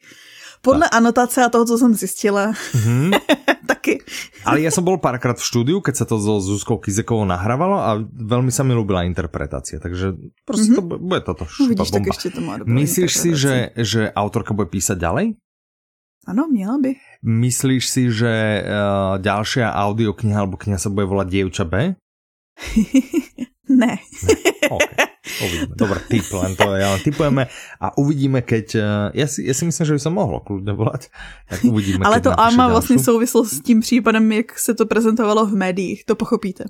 [0.61, 0.97] Podle tak.
[0.97, 2.53] anotace a toho, co jsem zjistila.
[2.53, 3.11] Mm-hmm.
[3.71, 4.03] Taky.
[4.45, 8.03] Ale ja som bol párkrát v štúdiu, keď sa to so Zuzkou Kizekovou nahrávalo a
[8.03, 10.91] veľmi sa mi ľúbila interpretácia, takže proste mm-hmm.
[10.91, 12.13] to bude toto šupa Uvidíš, bomba.
[12.13, 15.27] Tak to má Myslíš si, že, že autorka bude písať ďalej?
[16.31, 16.95] Ano, měla by.
[17.23, 21.99] Myslíš si, že uh, ďalšia audiokniha alebo kniha sa bude volať Dievča B?
[23.83, 23.99] ne.
[23.99, 24.35] ne.
[24.71, 25.11] Okay.
[25.43, 25.75] Uvidíme.
[25.75, 27.43] Dobre, typ, len to len typujeme
[27.81, 28.67] a uvidíme, keď...
[28.75, 31.13] Eh, ja si, ja si myslím, že by sa mohlo kľudne volať.
[31.51, 35.47] Tak uvidíme, Ale to A má vlastně souvislost s tím případem, jak se to prezentovalo
[35.47, 36.65] v médiích, to pochopíte.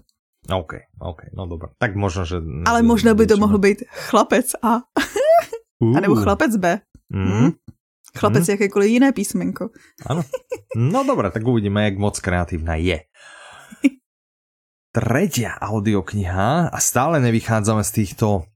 [0.51, 1.69] OK, OK, no dobré.
[1.79, 2.41] Tak možno, že...
[2.67, 4.83] Ale možná by to mohl být chlapec A.
[5.83, 5.95] Uh.
[5.97, 6.81] A nebo chlapec B.
[7.13, 7.29] Mm.
[7.29, 7.51] Hm?
[8.17, 8.51] Chlapec mm.
[8.51, 9.71] jakékoliv jiné písmenko.
[10.07, 10.23] Ano.
[10.77, 13.01] No dobré, tak uvidíme, jak moc kreatívna je
[14.91, 18.51] tretia audiokniha a stále nevychádzame z týchto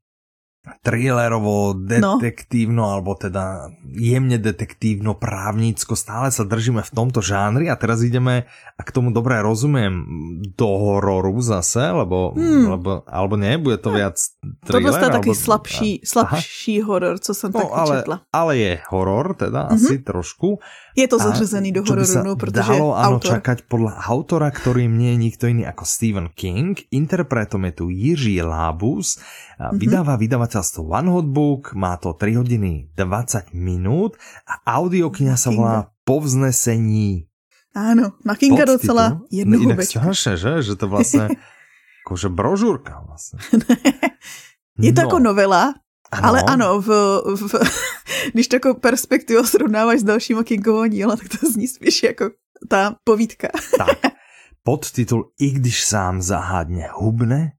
[0.81, 2.93] thrillerovo, detektívno, no.
[2.97, 8.83] alebo teda jemne detektívno, právnicko, stále sa držíme v tomto žánri a teraz ideme, a
[8.83, 10.03] k tomu dobre rozumiem,
[10.59, 12.67] do hororu zase, lebo, hmm.
[12.75, 14.19] lebo alebo nie, bude to viac
[14.67, 14.99] thriller?
[14.99, 16.87] To taký slabší, slabší Aha.
[16.91, 18.17] horor, co som no, tak ale, četla.
[18.35, 19.79] Ale je horor, teda mm-hmm.
[19.79, 20.59] asi trošku.
[20.99, 23.31] Je to zařazený do hororu, no, protože dalo, áno, autor.
[23.39, 26.75] čakať podľa autora, ktorým nie je nikto iný ako Stephen King.
[26.91, 29.23] Interpretom je tu Jiří Lábus.
[29.23, 29.79] Mm-hmm.
[29.79, 34.19] Vydáva vydavateľstvo One Hot Book, má to 3 hodiny 20 minút
[34.51, 37.31] a audiokniha sa volá Povznesení.
[37.75, 38.73] Áno, na Kinga Poctitu.
[38.79, 40.63] docela jednu no, Inak strašne, že?
[40.63, 41.25] Že to vlastne
[42.07, 43.43] akože brožúrka vlastne.
[44.87, 45.07] je to no.
[45.11, 45.75] ako novela,
[46.15, 46.23] ano.
[46.23, 46.89] Ale ano, v,
[47.35, 47.43] v,
[48.33, 52.31] když takovou perspektivu srovnáváš s dalšíma Kingovou díla, tak to zní spíš jako
[52.69, 53.49] ta povídka.
[53.79, 54.15] Tak,
[54.63, 57.53] podtitul I když sám zahádně hubne,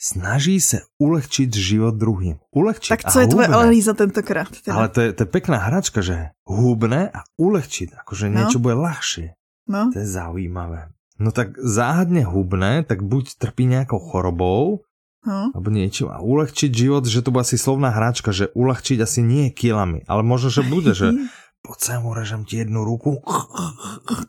[0.00, 2.36] snaží se ulehčit život druhým.
[2.50, 4.50] Ulehčit Tak co je tvoje analýza tentokrát?
[4.50, 4.76] Teda?
[4.76, 8.42] Ale to je, to je pekná hračka, že hubne a ulehčit, akože no.
[8.42, 9.38] niečo bude ľahšie.
[9.68, 9.90] No.
[9.94, 10.90] To je zaujímavé.
[11.22, 14.82] No tak záhadne hubne, tak buď trpí nejakou chorobou,
[15.22, 15.54] No.
[15.54, 16.10] Alebo niečo.
[16.10, 20.26] A uľahčiť život, že to bude asi slovná hráčka, že uľahčiť asi nie kilami, ale
[20.26, 21.14] možno, že bude, že
[21.64, 23.22] poď sem, urežem ti jednu ruku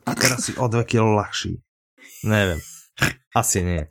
[0.06, 1.58] a teraz si o dve kilo ľahší.
[2.22, 2.62] Neviem.
[3.34, 3.90] Asi nie.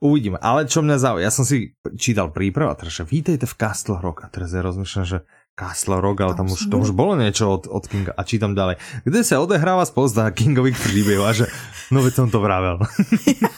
[0.00, 0.40] Uvidíme.
[0.40, 4.00] Ale čo mňa zaujíma, ja som si čítal príprav a teraz, že vítejte v Castle
[4.00, 5.18] Rock a teraz ja rozmýšľam, že
[5.58, 8.54] Castle Rock, ale tam, tam už, to už bolo niečo od, od Kinga a čítam
[8.54, 8.78] ďalej.
[9.02, 11.50] Kde sa odehráva spozda Kingových príbehov a že
[11.90, 12.78] no veď som to vravel.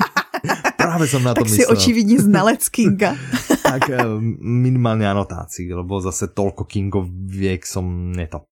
[0.81, 1.61] Práve som na to tak myslel.
[1.61, 3.13] Tak si očividne znalec Kinga.
[3.69, 4.01] tak eh,
[4.41, 8.49] minimálne anotácií, lebo zase toľko Kingoviek som neto.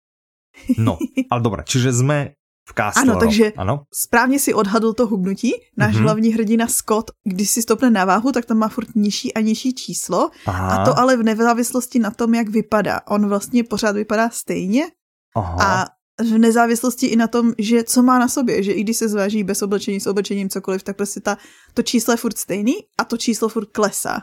[0.77, 0.99] No,
[1.31, 2.38] ale dobré, čiže sme
[2.69, 3.83] v Castle Ano, takže ano?
[3.93, 5.53] správně si odhadl to hubnutí.
[5.77, 6.03] Náš mm-hmm.
[6.03, 9.75] hlavní hrdina Scott, když si stopne na váhu, tak tam má furt nižší a nižší
[9.75, 10.31] číslo.
[10.47, 10.69] Aha.
[10.69, 13.01] A to ale v nezávislosti na tom, jak vypadá.
[13.09, 14.85] On vlastně pořád vypadá stejně.
[15.37, 15.57] Aha.
[15.61, 15.87] A
[16.19, 19.45] v nezávislosti i na tom, že co má na sobě, že i když se zváží
[19.45, 21.37] bez oblečení, s oblečením, cokoliv, tak prostě ta,
[21.75, 24.21] to číslo je furt stejný a to číslo furt klesá.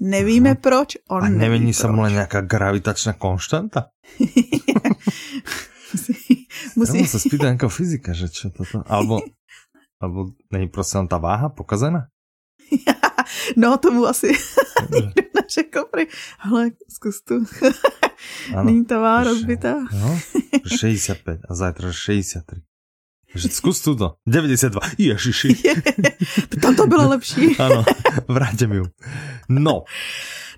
[0.00, 0.60] Nevíme Aha.
[0.60, 3.92] proč, on A nemení sa mu len nejaká gravitačná konštanta?
[5.92, 6.14] musí,
[6.76, 6.98] musí.
[7.02, 9.20] Ja sa spýta nejaká fyzika, že čo toto, alebo,
[10.00, 12.08] alebo není prostě len tá váha pokazená?
[13.56, 14.28] no, tomu asi
[14.90, 16.06] nikdo neřekl, pri...
[16.38, 17.44] ale zkus tu.
[18.64, 19.74] Není ta váha rozbitá.
[19.92, 20.20] No,
[20.76, 22.60] 65 a zajtra 63.
[23.34, 24.14] Že zkus to.
[24.26, 24.80] 92.
[24.98, 25.48] Ježiši.
[26.62, 27.56] Tam to bylo lepší.
[27.56, 27.84] ano,
[28.28, 28.84] vrátím ju.
[29.48, 29.84] No.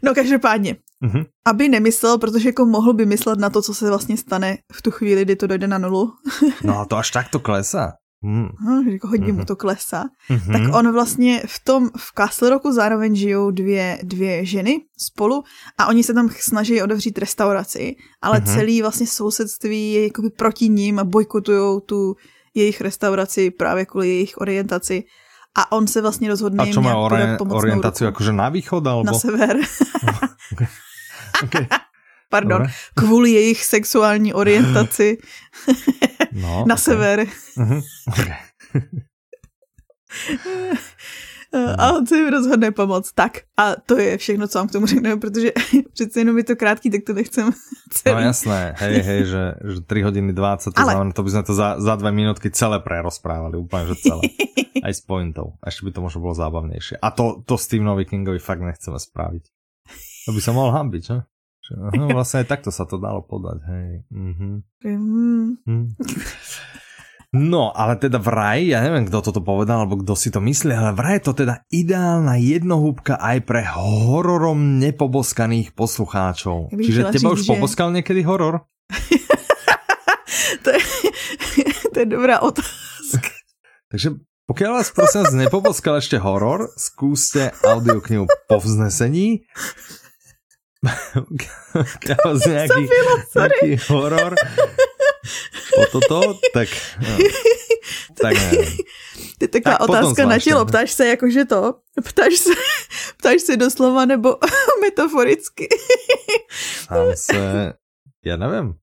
[0.02, 1.26] No každopádně, uh-huh.
[1.46, 4.90] aby nemyslel, protože jako mohl by myslet na to, co se vlastně stane v tu
[4.90, 6.12] chvíli, kdy to dojde na nulu.
[6.64, 7.92] no a to až tak to klesá.
[8.24, 8.48] Hmm.
[8.66, 9.36] No, jako hodně uh-huh.
[9.36, 10.04] mu to klesá.
[10.30, 10.52] Uh-huh.
[10.52, 15.42] Tak on vlastně v tom, v Castle Rocku zároveň žijou dvě, dvě ženy spolu
[15.78, 18.54] a oni se tam snaží odevřít restauraci, ale uh-huh.
[18.54, 22.16] celý vlastně sousedství je jakoby proti ním a bojkotujou tu
[22.54, 25.04] jejich restauraci právě kvůli jejich orientaci.
[25.54, 28.86] A on se vlastně rozhodne A čo má ori- orientaci jakože na východ?
[28.86, 29.04] Alebo...
[29.04, 29.60] Na sever.
[31.44, 31.66] okay.
[32.30, 32.72] Pardon, Dobre.
[32.94, 35.18] kvůli jejich sexuální orientaci
[36.32, 36.78] no, na okay.
[36.78, 37.26] sever.
[37.56, 37.82] Uh-huh.
[38.08, 38.36] Okay.
[41.52, 43.12] a on se jim rozhodne pomoct.
[43.12, 45.52] Tak a to je všechno, co vám k tomu řekneme, protože
[45.92, 47.52] přece jenom je to krátký, tak to nechcem
[47.90, 48.14] celý.
[48.14, 50.92] No jasné, hej, hej, že, že 3 hodiny 20, to Ale...
[50.92, 54.22] znamená, to by sme to za, za dve minútky celé prerozprávali, úplne, že celé.
[54.86, 55.60] Aj s pointou.
[55.62, 56.98] Ešte by to možno bolo zábavnejšie.
[56.98, 59.44] A to, to Stevenovi Kingovi fakt nechceme spraviť.
[60.26, 61.16] To by sa mohol hambiť, čo?
[61.72, 63.88] No, vlastne aj takto sa to dalo podať, hej.
[64.10, 64.48] Mhm.
[64.82, 65.86] Mm.
[67.32, 70.92] No, ale teda vraj, ja neviem, kto toto povedal, alebo kto si to myslí, ale
[70.92, 76.68] vraj je to teda ideálna jednohúbka aj pre hororom nepoboskaných poslucháčov.
[76.68, 77.56] Ja Čiže teba už že...
[77.56, 78.68] poboskal niekedy horor?
[80.64, 80.80] to, je,
[81.88, 83.32] to je dobrá otázka.
[83.96, 89.48] Takže pokiaľ vás prosím vás nepoboskal ešte horor, skúste audioknihu po vznesení.
[91.72, 92.82] Pokiaľ vás nejaký,
[93.38, 94.34] nejaký horor
[95.76, 96.68] po toto, tak...
[97.00, 97.18] No,
[98.22, 98.76] tak neviem.
[99.38, 100.64] To je taková tak otázka na tělo.
[100.64, 101.74] Ptáš se jakože to?
[102.04, 102.50] Ptáš se,
[103.16, 104.36] ptáš se doslova nebo
[104.80, 105.68] metaforicky?
[106.86, 107.72] Sám se...
[108.24, 108.74] Já nevím.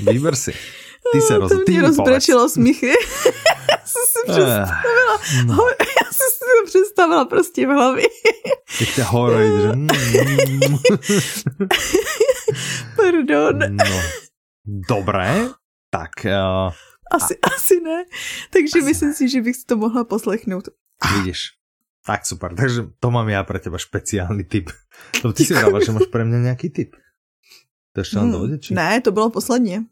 [0.00, 0.52] Vyber si.
[1.12, 1.52] Ty se roz...
[1.52, 2.86] To mě rozbrečilo smíchy.
[3.70, 5.68] já jsem si představila, uh, no.
[5.80, 8.04] já jsem si to představila prostě v hlavě.
[8.78, 9.72] Teď tě horoj, že...
[12.96, 13.58] Pardon.
[13.76, 14.00] No.
[14.88, 15.48] Dobré,
[15.94, 16.10] tak...
[16.26, 16.74] Uh,
[17.10, 17.54] asi, a...
[17.54, 18.04] asi ne.
[18.50, 19.14] Takže asi myslím ne.
[19.14, 20.68] si, že bych si to mohla poslechnout.
[21.18, 21.54] Vidíš.
[22.06, 24.70] Tak super, takže to mám já pro teba špeciálny tip.
[25.22, 26.96] To ty si dáváš, že máš pre mňa nějaký tip.
[27.92, 28.74] To ještě hmm, dojde, či?
[28.74, 29.82] Ne, to bylo posledně.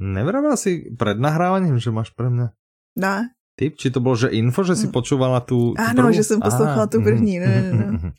[0.00, 2.50] Nevravila si pred nahrávaním, že máš pre mňa?
[2.98, 3.30] Ne.
[3.54, 3.76] Tip?
[3.76, 4.92] Či to bylo, že info, že si hmm.
[4.92, 7.38] počúvala tu, tu Ano, že jsem poslouchala tu první.
[7.38, 8.12] Ne, ne, ne.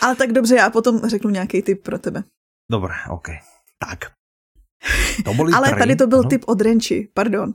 [0.00, 2.24] Ale tak dobře, já potom řeknu nějaký tip pro tebe.
[2.70, 3.28] Dobré, ok.
[3.78, 4.17] Tak,
[5.24, 6.28] to boli Ale tady to byl no.
[6.28, 7.52] tip od Renči, pardon.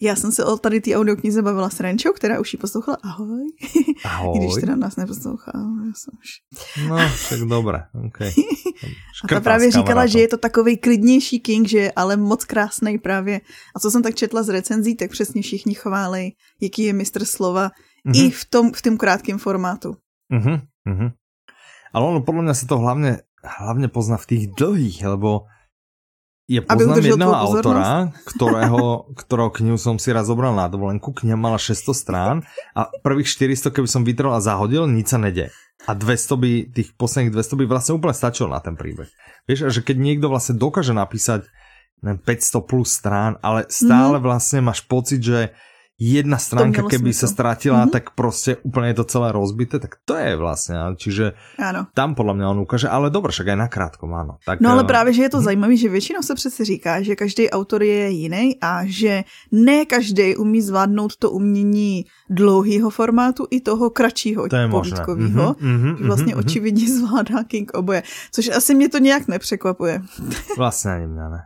[0.00, 2.98] Já jsem se o tady té audioknize bavila s Renčou, která už ji poslouchala.
[3.02, 3.42] Ahoj.
[4.04, 4.36] Ahoj.
[4.36, 5.64] I když teda nás neposlouchala.
[5.86, 6.28] Já jsem už...
[6.88, 6.96] No,
[7.28, 7.82] tak dobré.
[8.06, 8.32] Okay.
[9.24, 12.98] a ta právě říkala, že je to takový klidnější King, že je ale moc krásný
[12.98, 13.40] právě.
[13.76, 17.70] A co jsem tak četla z recenzí, tak přesně všichni chválej, jaký je mistr slova
[18.06, 18.26] mm-hmm.
[18.26, 19.96] i v tom, v tom krátkém formátu.
[20.32, 20.60] Mm-hmm.
[20.88, 21.10] Mm-hmm.
[21.88, 25.48] Ale ono podľa mňa sa to hlavne, hlavne pozná v tých dlhých, lebo
[26.48, 31.12] ja poznám jedného autora, ktorého, ktorého knihu som si raz zobral na dovolenku.
[31.12, 32.36] Kniha mala 600 strán
[32.72, 35.52] a prvých 400, keby som vytrel a zahodil, nič sa nede.
[35.84, 39.12] A 200 by, tých posledných 200 by vlastne úplne stačilo na ten príbeh.
[39.44, 41.44] Vieš, že keď niekto vlastne dokáže napísať
[42.00, 42.24] 500
[42.64, 44.24] plus strán, ale stále mm.
[44.24, 45.52] vlastne máš pocit, že
[45.98, 47.26] jedna stránka, keby smysl.
[47.26, 47.90] sa stratila, mm-hmm.
[47.90, 51.86] tak prostě úplně je to celé rozbité, tak to je vlastně, čiže ano.
[51.94, 54.38] tam podle mě on ukáže, ale dobře, však aj na krátko, ano.
[54.46, 55.44] Tak, no ale uh, právě, že je to mm-hmm.
[55.44, 60.36] zajímavé, že většinou se přece říká, že každý autor je jiný a že ne každý
[60.36, 65.52] umí zvládnout to umění dlouhého formátu i toho kratšího povídkového.
[65.52, 70.02] Mm-hmm, vlastně mm-hmm, očividně zvládá King oboje, což asi mě to nějak nepřekvapuje.
[70.56, 71.42] vlastně ani mě ne.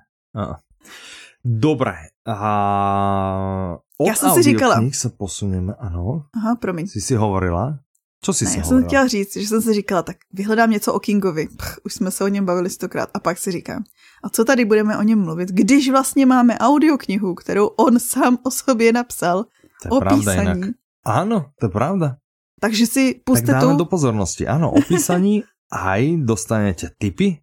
[1.45, 1.97] Dobré.
[2.27, 4.81] A od Já jsem si říkala.
[4.93, 6.25] se posuneme, ano.
[6.37, 6.87] Aha, promiň.
[6.87, 7.79] Jsi si hovorila?
[8.25, 8.81] Co jsi ne, si já hovorila?
[8.81, 11.49] jsem chtěla říct, že jsem si říkala, tak vyhledám něco o Kingovi.
[11.57, 13.11] Pch, už jsme se o něm bavili stokrát.
[13.15, 13.85] A pak si říkám,
[14.25, 18.51] a co tady budeme o něm mluvit, když vlastně máme audioknihu, kterou on sám o
[18.51, 19.45] sobě napsal,
[19.83, 20.61] to je o pravda písaní.
[20.61, 20.71] Jinak.
[21.05, 22.17] Ano, to je pravda.
[22.61, 23.79] Takže si puste tak dáme tu...
[23.79, 24.47] do pozornosti.
[24.47, 27.43] Ano, o písaní aj dostanete tipy,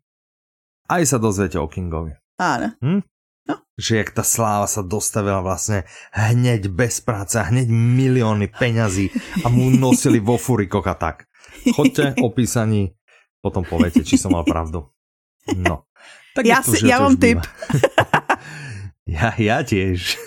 [0.88, 2.16] aj sa dozviete o Kingovi.
[2.40, 2.72] Áno.
[2.80, 3.02] Hm?
[3.50, 3.66] No.
[3.82, 9.10] Že jak tá sláva sa dostavila vlastne hneď bez práce, hneď milióny peňazí
[9.42, 11.26] a mu nosili vo furikoch a tak.
[11.74, 12.94] Choďte opísaní,
[13.42, 14.86] potom poviete, či som mal pravdu.
[15.58, 15.90] No.
[16.38, 17.42] Tak ja, si, ja mám tip.
[19.18, 20.22] ja, ja tiež.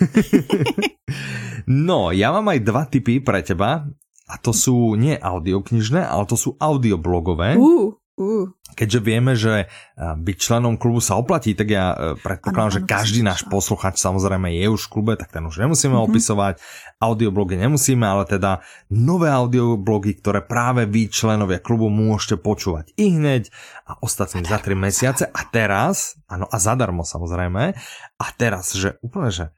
[1.89, 3.87] no, ja mám aj dva tipy pre teba.
[4.33, 7.55] A to sú nie audioknižné, ale to sú audioblogové.
[7.61, 7.93] Uh.
[8.13, 8.53] Uh.
[8.77, 13.25] Keďže vieme, že byť členom klubu sa oplatí, tak ja e, predpokladám, ano, že každý
[13.25, 16.13] náš posluchač samozrejme je už v klube, tak ten už nemusíme mm-hmm.
[16.13, 16.55] opisovať.
[17.01, 18.61] Audioblogy nemusíme, ale teda
[18.93, 23.49] nové audioblogy, ktoré práve vy členovia klubu môžete počúvať i hneď
[23.89, 25.25] a ostatní za 3 mesiace.
[25.33, 27.73] A teraz, áno, a zadarmo samozrejme.
[28.21, 29.57] A teraz, že úplne, že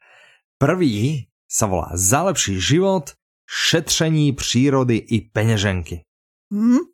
[0.62, 6.06] prvý sa volá Za lepší život, šetření přírody i peněženky.
[6.54, 6.93] Mm-hmm.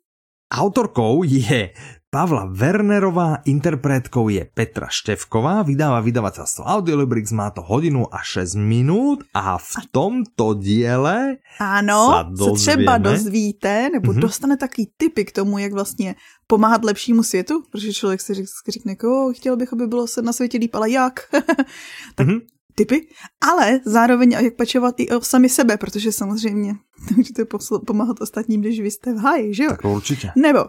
[0.51, 1.71] Autorkou je
[2.11, 9.23] Pavla Wernerová, interpretkou je Petra Števková, vydáva vydavateľstvo Audiolibrix, má to hodinu a 6 minút
[9.31, 12.59] a v tomto diele ano, sa dozvieme...
[12.59, 14.27] se třeba dozvíte, nebo mm-hmm.
[14.27, 16.15] dostane takový typy k tomu, jak vlastně
[16.47, 18.33] pomáhat lepšímu světu, protože člověk si
[18.69, 21.31] řekne, jako, chtěl bych, aby bylo se na světě líp, ale jak?
[22.15, 22.39] tak mm-hmm
[22.75, 23.07] typy,
[23.41, 26.75] ale zároveň jak pečovat i o sami sebe, protože samozřejmě
[27.17, 27.45] můžete
[27.85, 29.69] pomáhat ostatním, když vy jste v háji, že jo?
[29.69, 30.31] Tak určitě.
[30.35, 30.59] Nebo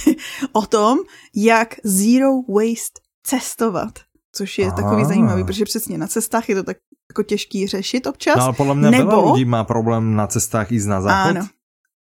[0.52, 0.98] o tom,
[1.36, 3.98] jak zero waste cestovat,
[4.32, 4.76] což je Aha.
[4.76, 6.76] takový zajímavý, protože přesně na cestách je to tak
[7.10, 8.36] jako těžký řešit občas.
[8.36, 9.10] No ale podle mě Nebo...
[9.10, 11.36] veľa lidí má problém na cestách ísť na záchod.
[11.36, 11.44] Áno.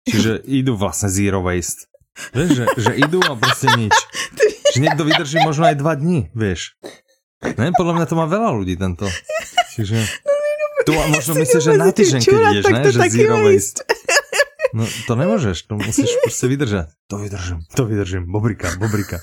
[0.05, 0.31] Čiže
[0.61, 1.89] idú vlastne zero waste.
[2.35, 3.95] Vieš, že, že idú a proste nič.
[4.75, 6.77] Že niekto vydrží možno aj dva dní, vieš.
[7.39, 9.07] Ne, podľa mňa to má veľa ľudí tento.
[9.75, 9.95] Čiže...
[9.95, 12.81] No, no, no, tu a možno myslíš, že na týždeň, keď ideš, ne?
[12.91, 13.79] Že zero waste.
[14.69, 16.87] No to nemôžeš, to musíš proste vydržať.
[17.09, 19.17] To vydržím, to vydržím, bobrika, bobrika.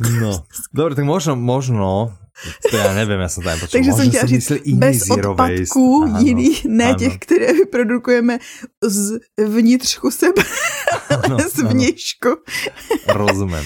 [0.00, 2.16] No, dobre, tak možno, možno
[2.70, 3.68] to já nevím, já jsem to nepočul.
[3.72, 6.98] Takže jsem chtěla říct, bez odpadků jiných, ne ano.
[6.98, 8.38] těch, které vyprodukujeme
[8.82, 10.42] z vnitřku sebe,
[11.24, 12.28] ano, z vnějšku.
[13.08, 13.64] Rozumím.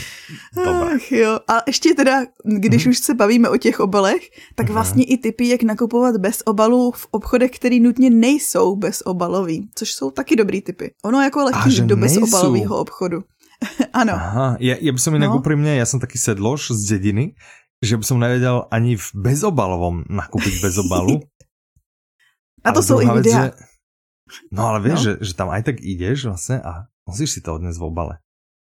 [0.66, 1.38] Ach jo.
[1.48, 2.90] A ještě teda, když hmm.
[2.90, 4.22] už se bavíme o těch obalech,
[4.54, 4.74] tak hmm.
[4.74, 10.10] vlastně i typy, jak nakupovat bez obalů v obchodech, které nutně nejsou bezobalový, což jsou
[10.10, 10.94] taky dobrý typy.
[11.04, 13.22] Ono jako letí do bezobalového obchodu.
[13.92, 14.14] ano.
[14.14, 15.38] Aha, ja, ja by som inak no.
[15.42, 17.34] úprimne, ja som taký sedlož z dediny,
[17.82, 21.22] že by som nevedel ani v bezobalovom nakúpiť bez obalu.
[22.66, 23.54] A to sú i videá.
[23.54, 25.04] Že, no ale vieš, no.
[25.06, 28.14] Že, že tam aj tak ideš vlastne a musíš si to odnesť v obale.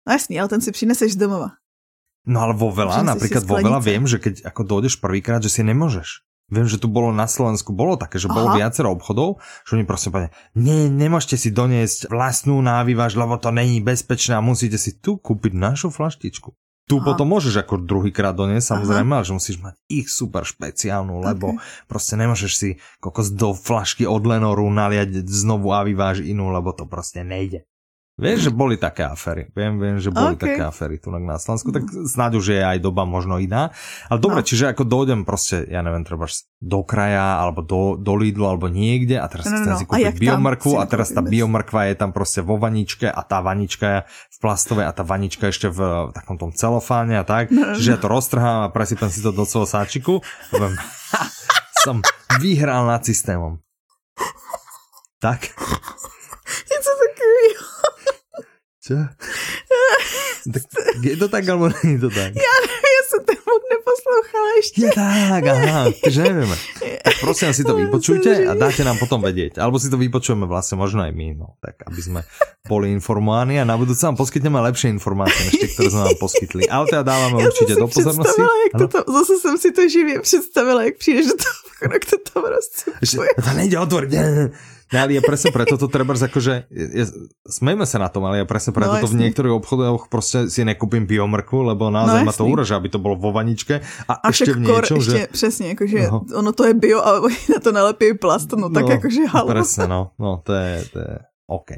[0.06, 1.58] No jasný, ale ten si přineseš z domova.
[2.26, 5.62] No ale vo veľa, napríklad vo veľa viem, že keď ako dojdeš prvýkrát, že si
[5.62, 6.26] nemôžeš.
[6.46, 8.62] Viem, že tu bolo na Slovensku, bolo také, že bolo Aha.
[8.62, 13.82] viacero obchodov, že oni proste povedali, nie, nemôžete si doniesť vlastnú návyvaž, lebo to není
[13.82, 16.54] bezpečné a musíte si tu kúpiť našu flaštičku.
[16.86, 17.02] Tu Aha.
[17.02, 21.90] potom môžeš ako druhýkrát doniesť, samozrejme, ale že musíš mať ich super špeciálnu, lebo okay.
[21.90, 22.70] proste nemôžeš si
[23.02, 27.66] kokos do flašky od Lenoru naliať znovu a vyváž inú, lebo to proste nejde.
[28.16, 29.52] Vieš, že boli také afery.
[29.52, 30.56] Viem, viem, že boli okay.
[30.56, 33.76] také afery tu na Slovensku, tak snáď už je aj doba možno iná.
[34.08, 34.48] Ale dobre, no.
[34.48, 36.24] čiže ako dojdem proste, ja neviem, treba
[36.56, 39.80] do kraja, alebo do, do Lidlu, alebo niekde a teraz no, no, chcem no.
[39.80, 43.84] si kúpiť biomrkvu a teraz tá biomrkva je tam proste vo vaničke a tá vanička
[43.84, 47.52] je v plastovej a tá vanička ešte v, takom tom celofáne a tak.
[47.52, 47.76] No, no.
[47.76, 50.24] Čiže ja to roztrhám a presypem si to do svojho sáčiku.
[51.84, 52.00] som
[52.40, 53.60] vyhral nad systémom.
[55.20, 55.52] Tak.
[58.86, 59.02] Čo?
[60.54, 60.62] tak,
[61.02, 62.30] je to tak, alebo nie je to tak?
[62.38, 62.54] Ja
[62.96, 64.78] ja som ten vod neposlouchala ešte.
[64.80, 66.56] Je tak, aha, takže nevieme.
[67.02, 69.60] Tak prosím, si to vypočujte a dáte nám potom vedieť.
[69.60, 72.20] Alebo si to vypočujeme vlastne možno aj my, no, tak aby sme
[72.64, 76.62] boli informovaní a na budúce vám poskytneme lepšie informácie, než tie, ktoré sme vám poskytli.
[76.66, 78.40] Ale teda dávame ja určite do pozornosti.
[78.40, 83.30] Jak to, zase som si to živě představila, jak přijdeš do toho, jak to rozcupuje.
[83.36, 84.10] To nejde otvoriť.
[84.86, 87.04] No, ale ja presne preto to treba, akože, ja,
[87.42, 90.62] smejme sa na tom, ale ja presne preto no, to v niektorých obchodoch proste si
[90.62, 94.30] nekúpim biomrku, lebo naozaj no, ma to uraža, aby to bolo vo vaničke a, a
[94.30, 95.34] ešte v niečom, ešte, že...
[95.34, 96.22] Presne, akože no.
[96.30, 99.48] ono to je bio, ale na to nalepí plast, no tak no, akože halo.
[99.50, 101.14] Presne, no, no to je, to je
[101.50, 101.70] OK.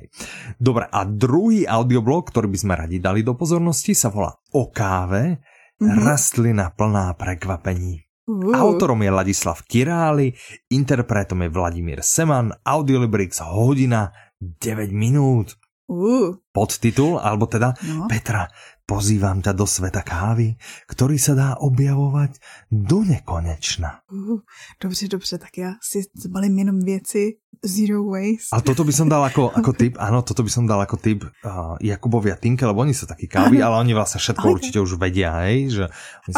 [0.61, 5.41] Dobre, a druhý audioblog, ktorý by sme radi dali do pozornosti, sa volá O káve,
[5.81, 5.97] mm-hmm.
[6.05, 8.08] rastlina plná prekvapení.
[8.29, 8.53] Uh.
[8.53, 10.37] Autorom je Ladislav Király,
[10.69, 15.57] interpretom je Vladimír Seman, Audiolibrix hodina 9 minút.
[15.89, 16.37] Uh.
[16.53, 18.05] Podtitul, alebo teda no.
[18.05, 18.45] Petra,
[18.89, 20.57] pozývam ťa do sveta kávy,
[20.89, 22.41] ktorý sa dá objavovať
[22.73, 24.01] do nekonečna.
[24.09, 24.41] Uh,
[24.81, 28.55] dobře, dobře, tak já si zbalím jenom věci zero waste.
[28.55, 31.27] A toto by som dal ako, ako tip, áno, toto by som dal ako tip
[31.27, 34.55] uh, Jakubovi a Tinke, lebo oni sú takí kávy, ale oni vlastne všetko okay.
[34.55, 35.85] určite už vedia, hej, že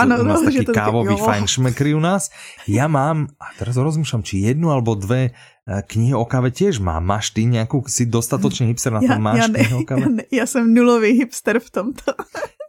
[0.00, 2.32] ano, u nás no, takí kávoví fajnšmekry u nás.
[2.64, 5.36] Ja mám, a teraz rozmýšľam, či jednu alebo dve
[5.86, 6.98] knihy o káve tiež má.
[6.98, 10.02] Máš ty nějakou, si dostatočný hipster na to, ja, máš ja knihy o káve?
[10.02, 12.10] Ja, ne, ja som nulový hipster v tomto.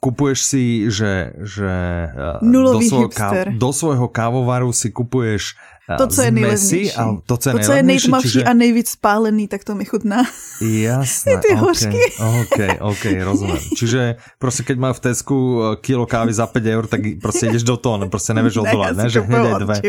[0.02, 1.70] Kupuješ si, že, že
[2.10, 3.46] e, Nulový do, svojho hipster.
[3.50, 5.54] Káv, do svojho kávovaru si kupuješ
[5.90, 6.98] e, to, co je nejlevnější.
[7.26, 8.44] to, co je, to, co je nejtmavší čiže...
[8.44, 10.26] a nejvíc spálený, tak to mi chutná.
[10.62, 12.02] Jasné, Ty hořky.
[12.18, 13.62] OK, OK, rozumiem.
[13.78, 17.78] Čiže prostě keď má v Tesku kilo kávy za 5 eur, tak prostě ideš do
[17.78, 19.10] toho, prostě nevieš odolať, ne?
[19.10, 19.82] Že hneď dve.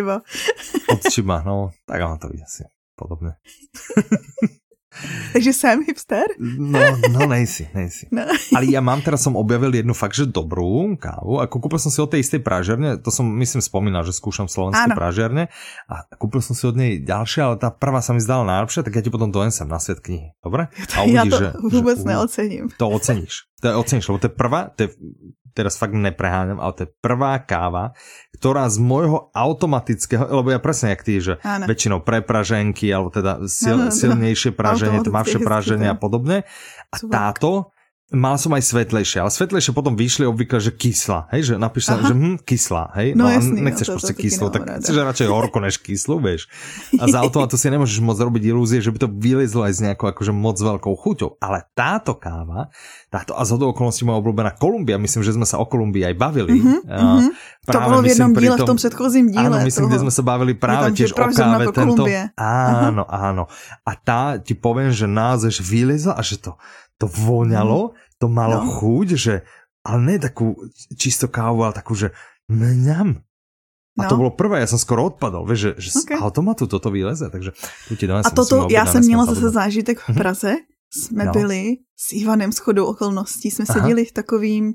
[0.93, 2.65] Od čiba, no, tak ono to vidí asi
[2.97, 3.37] podobné.
[5.33, 6.25] Takže jsem hipster?
[6.59, 6.81] No,
[7.13, 8.07] no nejsi, nejsi.
[8.13, 8.23] No.
[8.29, 11.41] Ale ja mám teraz som objavil jednu fakt, že dobrú kávu.
[11.41, 14.93] Ako kúpil som si od tej istej pražerne, to som myslím spomínal, že skúšam slovenské
[14.93, 15.49] pražerne
[15.89, 18.93] a kúpil som si od nej ďalšie, ale tá prvá sa mi zdala najlepšia, tak
[18.93, 20.37] ja ti potom donesem na svet knihy.
[20.45, 20.69] Dobre?
[20.93, 22.65] A uvidíš, ja to že, vôbec že, neocením.
[22.77, 23.49] To oceníš.
[23.65, 24.89] To oceníš, lebo to je prvá, to je
[25.53, 27.93] teraz fakt nepreháňam, ale to je prvá káva,
[28.37, 31.69] ktorá z môjho automatického, lebo ja presne jak ty, že ano.
[31.69, 36.49] väčšinou prepraženky, alebo teda sil, silnejšie praženie, tmavšie praženie a podobne.
[36.91, 37.73] A táto
[38.13, 41.97] Mal som aj svetlejšie, ale svetlejšie potom vyšli obvykle, že kyslá, hej, že napíš sa,
[42.05, 44.85] že hm, kyslá, hej, no, no jasný, nechceš no, to, proste kyslú, tak ráda.
[44.85, 46.45] chceš radšej horko než kyslú, vieš.
[47.01, 50.13] A za automatu si nemôžeš moc robiť ilúzie, že by to vylezlo aj s nejakou
[50.13, 52.69] akože moc veľkou chuťou, ale táto káva,
[53.09, 56.61] táto a to okolností moja obľúbená Kolumbia, myslím, že sme sa o Kolumbii aj bavili.
[56.61, 57.31] Mm-hmm, mm-hmm.
[57.65, 59.49] to bolo v jednom díle, tom, v tom předchozím díle.
[59.49, 61.65] Áno, myslím, toho, kde sme sa bavili práve tiež o káve.
[61.73, 62.05] Tento,
[62.37, 63.49] áno, áno.
[63.89, 66.61] A tá, ti poviem, že název vylezla a že to,
[67.03, 68.71] to voňalo, to malo no.
[68.79, 69.35] chuť, že,
[69.83, 70.55] ale ne takú
[70.95, 72.15] čisto kávu, ale takú, že
[72.47, 73.19] mňam.
[73.99, 74.09] A no.
[74.09, 76.19] to bylo prvé, já jsem skoro odpadl, víš, že, že okay.
[76.19, 77.53] z automatu toto vyleze, takže
[77.89, 80.57] tu ti A toto, já jsem měla zase zážitek v Praze,
[80.95, 81.33] jsme no.
[81.33, 83.81] byli s Ivanem shodou okolností, jsme Aha.
[83.81, 84.75] seděli v takovým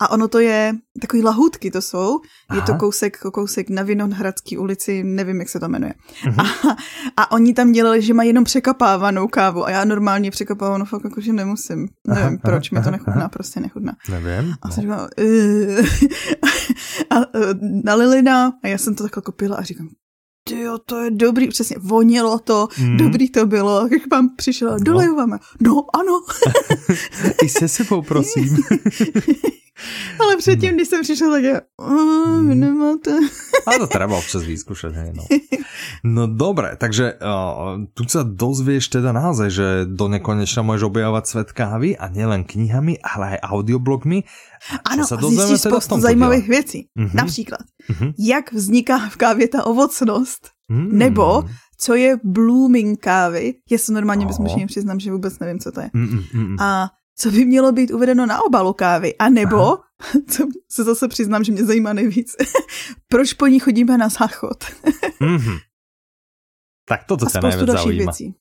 [0.00, 2.60] a ono to je, takový lahůdky to jsou, Aha.
[2.60, 5.94] je to kousek, kousek na Vinohradský ulici, nevím, jak se to jmenuje.
[6.26, 6.40] Mhm.
[6.40, 6.76] A,
[7.16, 11.32] a oni tam dělali, že mají jenom překapávanou kávu a já normálně překapávanou fakt jakože
[11.32, 11.88] nemusím.
[12.08, 13.28] Aha, nevím, aha, proč aha, mi to nechutná, aha.
[13.28, 13.92] prostě nechutná.
[14.10, 14.54] Nevím.
[14.62, 14.74] A, no.
[14.74, 15.86] jsem říkala, uh,
[17.10, 17.52] a uh,
[17.84, 19.88] nalili na, a já jsem to takhle kopila a říkám,
[20.56, 22.96] jo, to je dobrý, přesně, vonilo to, mm.
[22.96, 24.78] dobrý to bylo, jak vám přišel, no.
[24.78, 26.22] doleju vám, no ano.
[27.42, 28.56] I se sebou, prosím.
[30.20, 32.60] Ale předtím, když jsem přišel, tak já, mm.
[32.60, 33.10] nemáte.
[33.66, 35.22] A to treba občas vyskúšať, hej, no.
[36.04, 41.50] No dobre, takže uh, tu sa dozvieš teda naozaj, že do nekonečna môžeš objavovať svet
[41.54, 44.24] kávy a nielen knihami, ale aj audioblogmi.
[44.86, 46.56] Ano, a zjistíš teda spoustu zajímavých dělat?
[46.56, 46.80] věcí.
[46.98, 47.14] Mm-hmm.
[47.14, 48.10] Například, mm-hmm.
[48.18, 50.98] jak vzniká v kávě ta ovocnost, mm.
[50.98, 51.44] nebo
[51.78, 53.54] co je blooming kávy.
[53.70, 54.28] Já se normálně oh.
[54.28, 55.90] bezmučně přiznám, že vůbec nevím, co to je.
[55.94, 56.56] Mm-mm.
[56.60, 59.16] A co by mělo být uvedeno na obalu kávy.
[59.16, 59.84] A nebo, Aha.
[60.28, 62.36] co se zase přiznám, že mě zajímá nejvíc,
[63.08, 64.64] proč po ní chodíme na záchod.
[65.20, 65.58] mm-hmm.
[66.88, 68.08] Tak toto ťa najviac zaujíma.
[68.08, 68.32] Věcí.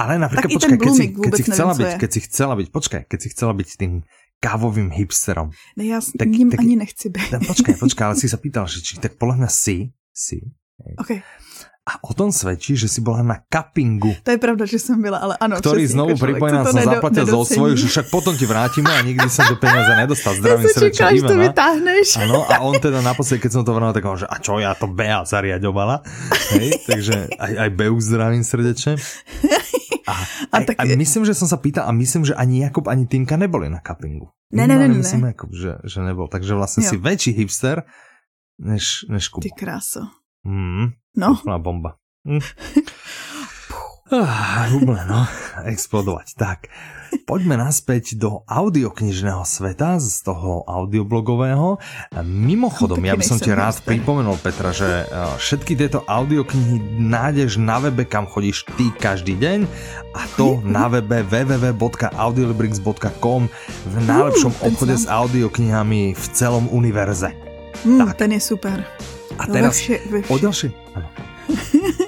[0.00, 3.18] Ale napríklad, počkaj, keď si, keď si chcela byť, keď si chcela byť, počkaj, keď
[3.20, 3.92] si chcela byť tým
[4.40, 5.52] kávovým hipsterom.
[5.76, 7.28] Ne, ja tak, ním tak, ani nechci byť.
[7.28, 10.40] Tak, počkaj, počkaj, ale si sa pýtal, že či, tak podľa mňa si, si.
[10.96, 11.20] Okay.
[11.84, 14.16] A o tom svedčí, že si bola na kapingu.
[14.24, 15.60] To je pravda, že som byla, ale ano.
[15.60, 19.28] Ktorý přesně, znovu pripomína, som zaplatil zo svojich, že však potom ti vrátime a nikdy
[19.28, 20.32] som to peniaze nedostal.
[20.32, 21.28] Zdravím ja srdečne Ivana.
[21.28, 22.06] to vytáhneš.
[22.24, 24.72] Ano, a on teda naposledy, keď som to vrnal, tak on, že a čo, ja
[24.72, 26.00] to Bea zariadovala.
[26.56, 28.96] Hej, takže aj, aj Beu zdravím srdečne.
[30.08, 30.14] A,
[30.52, 30.80] a, tak...
[30.80, 33.84] a myslím, že som sa pýtal a myslím, že ani Jakub, ani Tinka neboli na
[33.84, 34.32] kapingu.
[34.56, 35.04] Ne, ne, ne, ne.
[35.04, 36.32] Myslím, Jakub, že, že nebol.
[36.32, 36.92] Takže vlastne jo.
[36.92, 37.84] si väčší hipster
[38.56, 39.44] než, než Kubo.
[39.44, 40.23] Ty kráso.
[40.44, 41.58] Mm, no.
[41.58, 41.98] bomba.
[42.24, 42.40] Hm.
[44.12, 45.24] Ah, no,
[45.64, 46.36] explodovať.
[46.36, 46.68] Tak,
[47.24, 51.80] poďme naspäť do audioknižného sveta, z toho audioblogového.
[52.20, 55.08] Mimochodom, ja by som ti rád pripomenul, Petra, že eh,
[55.40, 59.64] všetky tieto audioknihy nájdeš na webe, kam chodíš ty každý deň
[60.12, 63.40] a to na webe www.audiolibrix.com
[63.88, 67.32] v najlepšom obchode s audioknihami v celom univerze.
[67.88, 68.20] Mm, tak.
[68.20, 68.84] Ten je super.
[69.38, 69.82] A teraz
[70.30, 70.68] o ďalšie.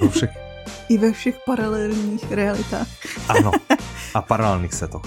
[0.02, 0.32] Vo všech...
[0.92, 2.86] I ve všech paralelních realitách.
[3.26, 3.50] Áno,
[4.16, 5.02] a paralelných setoch.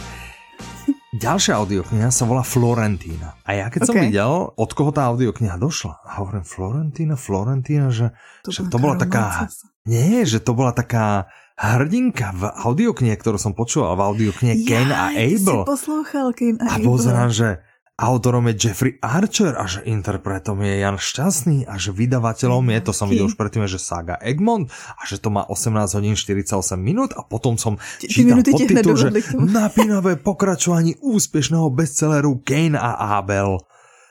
[1.09, 3.39] Ďalšia audiokniha sa volá Florentína.
[3.41, 3.89] A ja keď okay.
[3.89, 8.13] som videl, od koho tá audiokniha došla, a hovorím Florentína, Florentína, že
[8.45, 9.49] to, to bola taká...
[9.89, 15.11] Nie, že to bola taká hrdinka v audioknihe, ktorú som počúval v audioknihe Ken a
[15.11, 15.63] Abel.
[15.63, 17.59] Ja, poslouchal Ken a, a pozerám, že
[17.99, 22.93] autorom je Jeffrey Archer a že interpretom je Jan Šťastný a že vydavateľom je, to
[22.95, 27.11] som videl už predtým, že Saga Egmont a že to má 18 hodín 48 minút
[27.19, 33.59] a potom som čítal podtitul, že napínavé pokračovanie úspešného bestselleru Kane a Abel.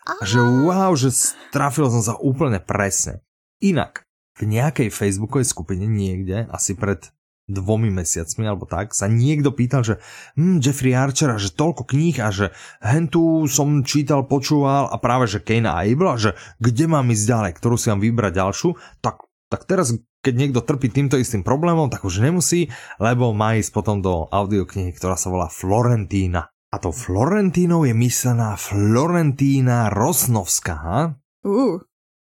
[0.04, 1.12] A že wow, že
[1.52, 3.24] trafil som sa úplne presne.
[3.60, 4.08] Inak,
[4.40, 7.12] v nejakej facebookovej skupine niekde, asi pred
[7.48, 9.94] dvomi mesiacmi alebo tak, sa niekto pýtal, že
[10.36, 12.52] hm, Jeffrey Archer a že toľko kníh a že
[12.84, 17.24] hentu som čítal, počúval a práve že Kane a Abel a že kde mám ísť
[17.24, 18.70] ďalej, ktorú si mám vybrať ďalšiu,
[19.00, 22.68] tak, tak teraz keď niekto trpí týmto istým problémom, tak už nemusí,
[23.00, 26.52] lebo má ísť potom do audioknihy, ktorá sa volá Florentína.
[26.68, 31.16] A to Florentínou je myslená Florentína Rosnovská.
[31.40, 31.80] Uh.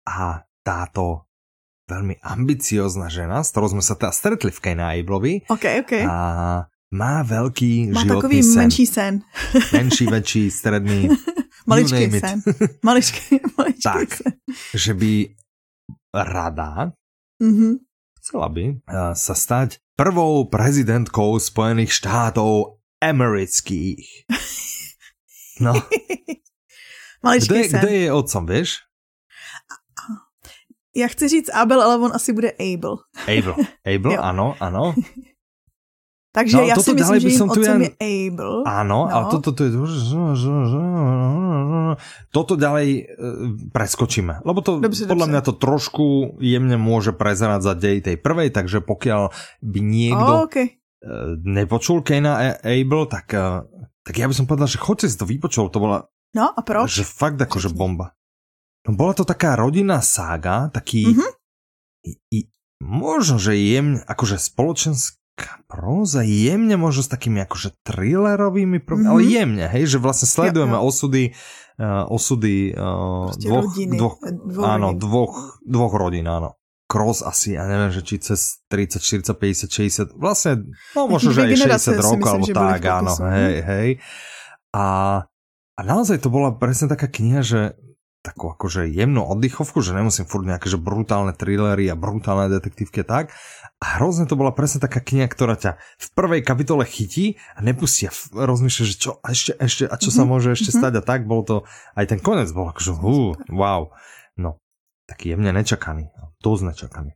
[0.07, 1.29] A táto
[1.91, 5.43] veľmi ambiciozná žena, s ktorou sme sa teda stretli v Kane Ablovi.
[5.51, 5.93] OK, OK.
[6.07, 6.17] A
[6.91, 8.57] má veľký má životný takový sen.
[8.63, 9.13] menší sen.
[9.75, 11.11] menší, väčší, stredný.
[11.69, 12.39] Maličký sen.
[12.87, 14.33] Maličký, maličký tak, sen.
[14.73, 15.11] že by
[16.15, 16.95] rada
[17.41, 17.73] Mm-hmm.
[18.21, 24.29] chcela by eh, sa stať prvou prezidentkou Spojených štátov amerických.
[25.57, 25.73] No,
[27.25, 27.79] Maličký kdo je, sen.
[27.81, 28.69] kdo je otcom, vieš?
[30.95, 32.97] Já chci říct Abel, ale on asi bude Abel.
[33.27, 33.55] Abel.
[33.95, 34.93] Abel, ano, ano.
[36.33, 37.91] Takže No, já toto si myslím, že tu otcem ja- je
[38.31, 38.63] Abel.
[38.63, 39.15] Áno, No.
[39.15, 39.71] a toto to je...
[42.31, 43.03] Toto ďalej e,
[43.69, 45.31] preskočíme, lebo to Dobře, podľa dobře.
[45.31, 46.05] mňa to trošku
[46.39, 49.27] jemne môže prezerať za dej tej prvej, takže pokiaľ
[49.59, 50.79] by niekto Oh, okay.
[51.03, 53.67] e, nepočul Kena a Abel, tak, e,
[54.01, 56.95] tak ja by som povedal, že chodte si to vypočul, to bola No a proč?
[56.95, 58.15] že fakt akože bomba.
[58.81, 61.13] No bola to taká rodinná sága, taký...
[61.13, 61.27] Mhm.
[62.01, 62.39] I, i,
[62.81, 65.21] možno, že jemne, akože spoločenská
[65.69, 69.11] próza, jemne možno s takými akože thrillerovými prvmi, Mhm.
[69.11, 70.87] ale jemne, hej, že vlastne sledujeme Jo, jo.
[70.89, 71.23] osudy,
[71.77, 76.57] uh, osudy uh, Proste dvoch, rodiny, dvoch, eh, dvoch áno, dvoch, dvoch rodín, áno.
[76.85, 79.71] Cross asi, ja neviem, že či cez 30, 40, 50,
[80.11, 83.23] 60, vlastne, no možno, že aj generácie 60 si rokov, alebo tak, áno, pokusu.
[83.31, 83.89] hej, hej.
[84.73, 84.85] A,
[85.71, 87.61] a naozaj to bola presne taká kniha, že
[88.21, 93.05] takú akože jemnú oddychovku, že nemusím furt nejaké že brutálne thrillery a brutálne detektívky a
[93.05, 93.25] tak.
[93.81, 98.05] A hrozne to bola presne taká kniha, ktorá ťa v prvej kapitole chytí a nepustí
[98.05, 100.77] a f- rozmýšľa, že čo a ešte, ešte, a čo sa Mhm, môže ešte mhm.
[100.77, 101.55] stať a tak, bolo to,
[101.97, 103.89] aj ten konec bol akože, hú, wow.
[104.37, 104.61] No,
[105.09, 106.13] taký jemne nečakaný,
[106.45, 107.11] dosť nečakaný.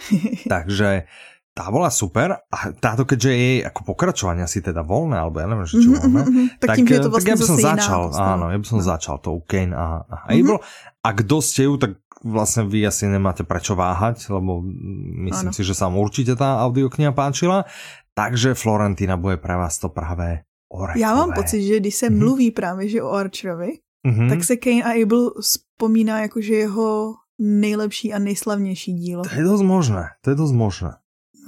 [0.52, 1.08] Takže
[1.50, 5.46] tá bola super a táto, keďže je jej ako pokračovania si teda voľné, alebo ja
[5.50, 6.46] neviem, že čo Mhm, voľné, mhm, mhm.
[6.62, 8.30] Tak že je to tak vlastně ja by som začal, postava.
[8.32, 8.84] áno, ja by som No.
[8.86, 10.58] začal tou Kane a, a Abel.
[11.02, 11.90] A kdo ste ju, tak
[12.22, 14.60] vlastne vy asi nemáte prečo váhať, lebo
[15.26, 15.56] myslím Áno.
[15.56, 17.64] si, že sa vám určite tá audiokniha páčila.
[18.14, 21.00] Takže Florentina bude pre vás to práve orekové.
[21.00, 22.18] Já mám pocit, že když se Mhm.
[22.18, 23.72] mluví právě že o Archerovi,
[24.06, 24.28] Mhm.
[24.28, 29.24] tak se Kane a Abel vzpomíná jakože jeho nejlepší a nejslavnější dílo.
[29.24, 30.92] To je dosť možné, to je dosť možné.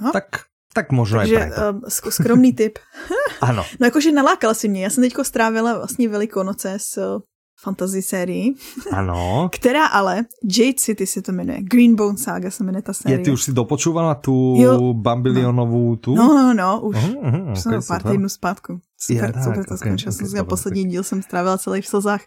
[0.03, 0.11] No.
[0.11, 1.87] Tak, tak možno Takže aj preto.
[1.87, 2.75] sk- skromný tip.
[3.47, 3.63] Áno.
[3.79, 4.83] No jakože nalákal si mě.
[4.83, 7.21] Já jsem teďko strávila vlastně Velikonoce s uh,
[7.63, 8.55] fantasy sérií,
[8.91, 9.47] Áno.
[9.51, 13.17] která ale, Jade City se to jmenuje, Greenbone Saga se jmenuje ta Je, série.
[13.23, 14.91] ty už si dopočúvala tú Jo.
[14.93, 16.11] Bambilionovú tú?
[16.11, 16.95] No, no, no, už.
[16.95, 18.79] Uh, uh, Už okay, jsem pár týdnů zpátku.
[18.99, 20.09] Super, Ja, tak, super to skončilo.
[20.11, 22.21] ok, jsem si dobre, poslední díl jsem strávila celý v slzách.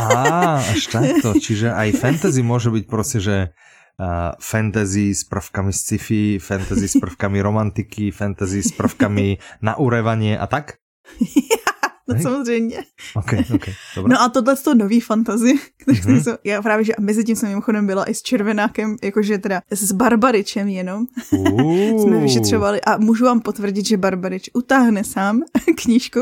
[0.00, 1.32] Á, až takto.
[1.44, 3.36] Čiže aj fantasy môže byť proste, že
[4.40, 10.72] fantasy s prvkami sci-fi, fantasy s prvkami romantiky, fantasy s prvkami na urevanie a tak?
[12.08, 12.22] no Hej.
[12.22, 12.76] samozřejmě.
[13.16, 13.64] OK, OK,
[13.96, 14.10] dobre.
[14.14, 16.20] No a tohle to nový fantasy, který Mhm.
[16.20, 19.62] jsem, já právě, že a mezi tím jsem mimochodem byla i s Červenákem, jakože teda
[19.70, 21.06] s Barbaričem jenom,
[21.98, 25.42] jsme vyšetřovali a můžu vám potvrdit, že Barbarič utáhne sám
[25.82, 26.20] knížku.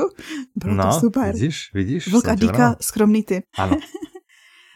[0.56, 1.32] Bylo No, to super.
[1.34, 2.08] vidíš, vidíš?
[2.12, 3.44] Vlk a Díka, skromný typ.
[3.58, 3.76] Áno.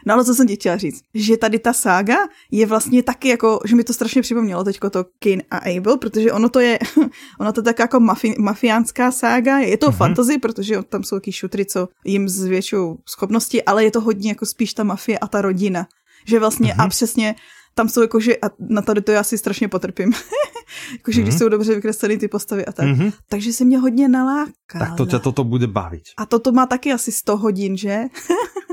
[0.06, 2.16] No ale co jsem ti chtěla říct, že tady ta sága
[2.50, 6.32] je vlastně taky jako, že mi to strašně připomnělo teďko to Kane a Abel, protože
[6.32, 6.78] ono to je,
[7.40, 9.94] ono to je tak jako mafi, mafiánská sága, je to Mhm.
[9.94, 9.98] mm-hmm.
[9.98, 14.46] fantasy, protože tam jsou taky šutry, co jim zvětšují schopnosti, ale je to hodně jako
[14.46, 15.86] spíš ta mafie a ta rodina.
[16.26, 16.78] Že vlastně Mhm.
[16.80, 16.86] mm-hmm.
[16.86, 17.34] a přesně
[17.74, 20.12] tam jsou jakože, a na tady to já si strašně potrpím,
[20.92, 21.22] jakože mm-hmm.
[21.22, 21.38] když Mhm.
[21.38, 22.86] jsou dobře vykresleny ty postavy a tak.
[22.86, 22.96] Mm-hmm.
[23.02, 23.12] Mhm.
[23.28, 24.86] Takže se mě hodně nalákala.
[24.86, 26.18] Tak to ťa toto bude baviť.
[26.18, 28.04] A toto má taky asi 100 hodin, že?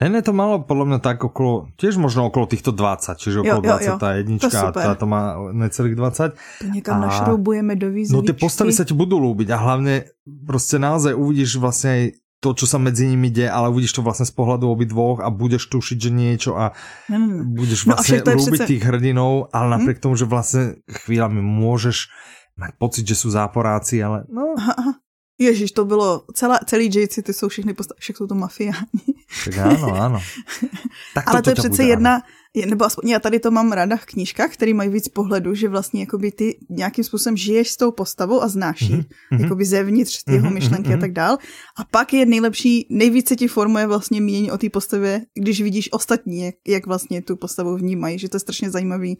[0.00, 3.76] Ne, to malo podľa mňa tak okolo, tiež možno okolo týchto 20, čiže okolo Jo,
[3.76, 3.96] jo, jo.
[4.00, 4.84] 21 To a super.
[4.88, 5.20] táto má
[5.52, 6.32] necelých 20.
[6.32, 8.16] To někam A- našroubujeme do výzvy.
[8.16, 10.08] No tie postavy sa ti budú ľúbiť a hlavne
[10.42, 12.02] proste naozaj uvidíš vlastne aj
[12.40, 15.68] to, čo sa medzi nimi deje, ale uvidíš to vlastne z pohľadu obidvoch a budeš
[15.68, 16.72] tušiť, že niečo a
[17.12, 17.44] ne.
[17.44, 19.72] budeš No a vlastne to je ľúbiť tých hrdinov, ale Hm?
[19.76, 22.08] napriek tomu, že vlastne chvíľami môžeš
[22.56, 24.92] mať pocit, že sú záporáci, ale no, Aha, aha.
[25.40, 29.00] Ježíš, to bylo, celá, celý JC, ty jsou všechny postavy, však jsou to mafiáni.
[29.44, 30.18] Tak áno, áno.
[31.14, 32.22] Tak Ale to je přece jedna,
[32.54, 35.68] je- nebo aspoň já tady to mám ráda v knížkách, které mají víc pohledu, že
[35.68, 38.96] vlastně jakoby ty nějakým způsobem žiješ s tou postavou a znáš ji,
[39.30, 39.42] mhm.
[39.42, 41.38] jakoby zevnitř jeho Mhm, myšlenky mhm, a tak dál.
[41.78, 46.40] A pak je nejlepší, nejvíce ti formuje vlastně mínění o té postavě, když vidíš ostatní,
[46.42, 49.18] jak, jak vlastně tu postavu vnímají, že to je strašně zajímavý.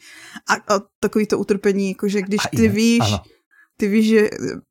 [0.50, 3.18] A, a takový to utrpení, jakože když A ty inak, víš, áno.
[3.80, 4.20] Ty víš, že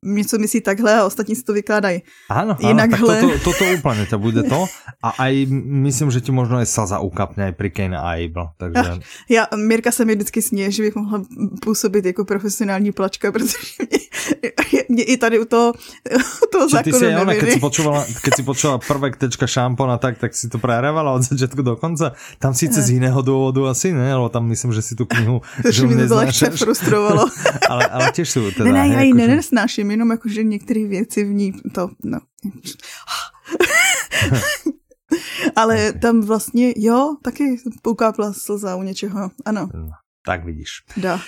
[0.02, 2.02] něco myslí takhle a ostatní si to vykládají.
[2.30, 4.70] Áno, áno Inak tak toto, toto úplne ťa bude to.
[5.02, 5.50] A aj
[5.82, 8.54] myslím, že ti možno aj slza ukapne aj pri Kane a Abel.
[8.54, 11.22] Takže Já, Mirka se mi vždycky směje, že bych mohla
[11.62, 13.58] působit jako profesionální plačka, protože
[13.90, 15.72] mě, mě i tady u toho,
[16.44, 19.08] u toho Či ty si zákonu aj ona, keď si počúvala, keď si počula prvé
[19.16, 22.12] tečka šampóna, tak, tak si to prehrávala od začiatku do konca.
[22.38, 24.12] Tam síce z iného dôvodu asi, ne?
[24.14, 26.20] Lebo tam myslím, že si tú knihu To že mi to
[27.72, 28.66] ale, ale tiež sú teda...
[28.68, 32.18] ne, ne, ji akože- nesnáším, jenom jakože některé věci v ní, to, no.
[35.56, 39.30] Ale tam vlastně, jo, taky poukápla slza u něčeho.
[39.44, 39.88] Ano, No,
[40.26, 40.70] tak vidíš.
[40.96, 41.20] dá.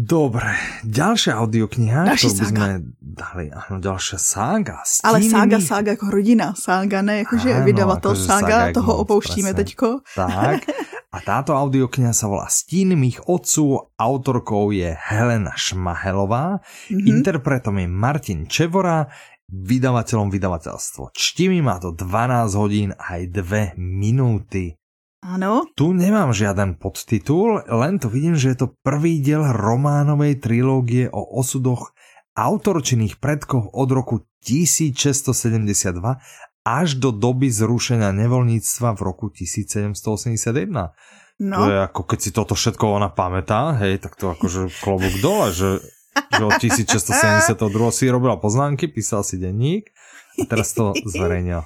[0.00, 4.80] Dobre, ďalšia audiokniha, Ďalší ktorú by sme dali, áno, ďalšia sága.
[5.04, 8.92] Ale Stíny sága, sága jako rodina, sága, ne jakože Áno, vydavatel akože sága, sága toho
[8.96, 9.60] opouštíme presne.
[9.60, 9.88] teďko.
[10.16, 10.64] Tak.
[11.10, 13.98] A táto audiokniha sa volá Stín mých otců.
[13.98, 16.62] Autorkou je Helena Šmahelová.
[16.86, 17.06] Mhm.
[17.06, 19.10] Interpretom je Martin Čevora.
[19.50, 21.10] Vydavateľom vydavateľstvo.
[21.10, 24.78] Čtimi má to 12 hodín aj 2 minúty.
[25.26, 31.10] Ano, Tu nemám žiaden podtitul, len to vidím, že je to prvý diel románovej trilógie
[31.10, 31.92] o osudoch
[32.38, 39.96] autorčinných predkov od roku 1672 až do doby zrušenia nevoľníctva v roku 1781.
[41.40, 41.56] no.
[41.56, 45.50] To je ako keď si toto všetko ona pamätá, hej, tak to akože klobúk dole,
[45.56, 45.80] že,
[46.36, 47.56] že od 1672
[47.96, 49.88] si robila poznámky, písal si denník
[50.36, 51.64] a teraz to zverejnil.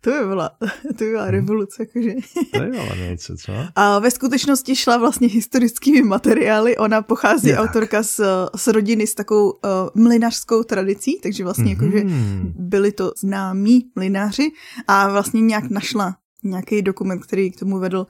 [0.00, 0.48] To by byla,
[0.98, 2.12] to by byla revoluce, jakože.
[2.52, 3.52] To ale niečo, čo?
[3.76, 6.76] A ve skutečnosti šla vlastně historickými materiály.
[6.76, 7.64] Ona pochází, Je tak.
[7.68, 8.20] autorka, z,
[8.56, 9.58] z rodiny s takovou uh,
[9.94, 11.84] mlynařskou tradicí, takže vlastně mm-hmm.
[11.84, 12.52] jakože Mhm.
[12.56, 14.50] byli to známí mlynáři
[14.88, 18.06] a vlastně nějak našla nějaký dokument, který k tomu vedl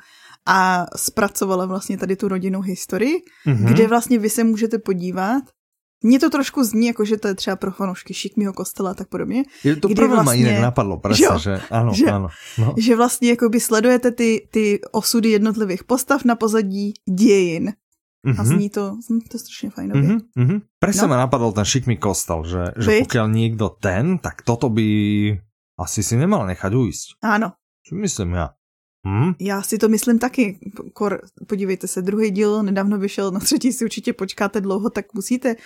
[0.47, 3.57] a zpracovala vlastně tady tu rodinnou historii, Mhm.
[3.57, 3.69] mm-hmm.
[3.73, 5.43] kde vlastně vy se můžete podívat.
[6.05, 9.09] Mně to trošku zní, jako že to je třeba pro fanoušky šikmýho kostela a tak
[9.09, 9.43] podobně.
[9.65, 12.29] Je to prvé vlastně- inak napadlo, presne, Že jo, že áno, že- áno.
[12.61, 12.75] No.
[12.77, 17.73] Že vlastně jakoby sledujete ty, ty osudy jednotlivých postav na pozadí dějin.
[18.25, 18.47] A Mhm.
[18.47, 20.03] zní to, zní to strašně fajnově.
[20.03, 20.57] Mhm, mhm.
[20.81, 21.09] Presne No.
[21.09, 23.01] ma napadol ten šikmý kostel, že, že Veď?
[23.09, 24.89] pokiaľ niekto ten, tak toto by
[25.81, 27.07] asi si nemal nechať ujsť.
[27.25, 27.53] Ano,
[27.85, 28.57] Čo myslím ja?
[29.07, 29.33] Hm?
[29.41, 30.59] já si to myslím taky.
[30.93, 35.57] Kor, podívejte se, druhý díl nedávno vyšel, na třetí si určitě počkáte dlouho, tak musíte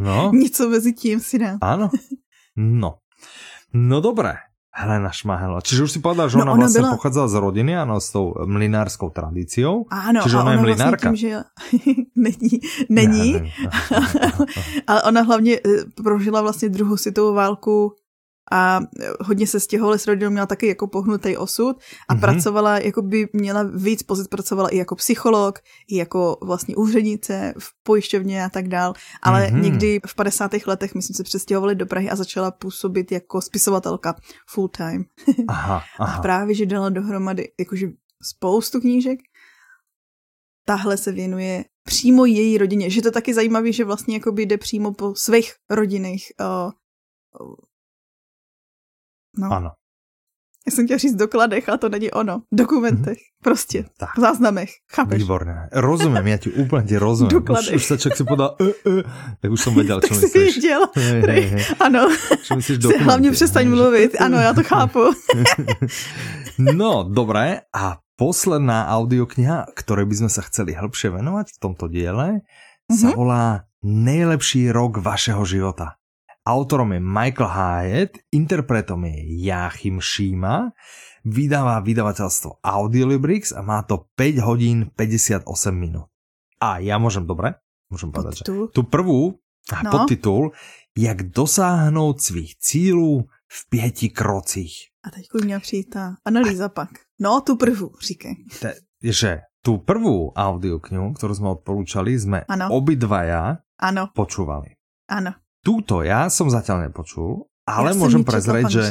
[0.00, 1.58] No, něco mezi tím si dát.
[1.62, 1.90] áno.
[2.56, 2.94] No.
[3.74, 4.34] No dobré.
[4.78, 5.58] Helena Šmahela.
[5.58, 8.14] Čiže už si povedal, že No, ona, ona vlastne byla- pochádzala z rodiny, áno, s
[8.14, 9.90] tou mlinárskou tradíciou.
[9.90, 11.06] Ano, Čiže a ona je ona vlastně mlynárka?
[11.08, 11.30] tím, že
[12.14, 12.54] není,
[12.88, 13.50] není, Ja, neviem.
[14.86, 17.92] ale ona hlavně eh, prožila vlastně druhou světovou válku
[18.52, 21.76] a eh, hodně se stěhovali s rodinou, měla taky jako pohnutý osud
[22.08, 22.16] a Mhm.
[22.16, 22.20] mm-hmm.
[22.20, 27.68] pracovala, jako by měla víc pozic, pracovala i jako psycholog, i jako vlastně úřednice v
[27.82, 29.56] pojišťovně a tak dál, ale Mhm.
[29.56, 29.62] mm-hmm.
[29.62, 30.50] někdy v 50.
[30.66, 34.14] letech, myslím, se přestěhovali do Prahy a začala působit jako spisovatelka
[34.48, 35.04] full time.
[35.48, 36.22] Aha, A aha.
[36.22, 37.86] právě, že dala dohromady jakože
[38.22, 39.18] spoustu knížek.
[40.64, 42.90] Tahle se věnuje přímo její rodině.
[42.90, 46.72] Že to taky zajímavé, že vlastně jakoby jde přímo po svých rodinných uh,
[49.38, 49.70] no, Áno.
[50.66, 52.42] já jsem chtěla říct dokladech, ale to není ono.
[52.52, 54.16] Dokumentech, prostě, Tak.
[54.16, 55.22] v záznamech, chápeš?
[55.22, 55.68] Výborné.
[55.72, 57.32] Rozumiem, ja ti úplne ti rozumiem.
[57.32, 57.72] Už, Dokladej.
[57.78, 58.94] už sa človek si povedal, e, e,
[59.40, 60.54] tak už Tak čo si myslíš.
[60.60, 60.80] viděl.
[60.96, 61.64] Hej, hej, hej.
[61.80, 62.00] Ano,
[62.44, 63.04] Čo myslíš dokumenty?
[63.04, 64.10] hlavně přestaň mluvit.
[64.20, 65.00] Ano, já to chápu.
[66.58, 67.60] No, dobré.
[67.74, 72.42] A posledná audiokniha, ktorej by sme sa chceli hĺbšie venovať v tomto diele,
[72.90, 73.16] sa Mhm.
[73.16, 73.44] volá
[73.78, 75.94] Nejlepší rok vašeho života.
[76.48, 80.72] Autorom je Michael Hyatt, interpretom je Jáchym Šíma,
[81.28, 85.44] vydáva vydavateľstvo Audiolibrix a má to 5 hodín 58
[85.76, 86.08] minút.
[86.56, 87.52] A ja môžem, dobre?
[87.92, 89.36] Môžem povedať, že tu prvú
[89.68, 89.92] a No.
[89.92, 90.56] podtitul
[90.96, 94.74] Jak dosáhnout svých cílů v pěti krocích.
[95.04, 96.88] A teď měla přijít ta analýza pak.
[97.20, 98.34] No, tu prvu, říkej.
[98.60, 98.74] Te,
[99.04, 102.72] že tú prvú audioknihu, ktorú sme odporúčali, sme Ano.
[102.72, 104.74] obidvaja Ano, počúvali.
[105.12, 105.34] ano.
[105.68, 108.84] Túto ja som zatiaľ nepočul, ale Já jsem môžem prezrieť, že,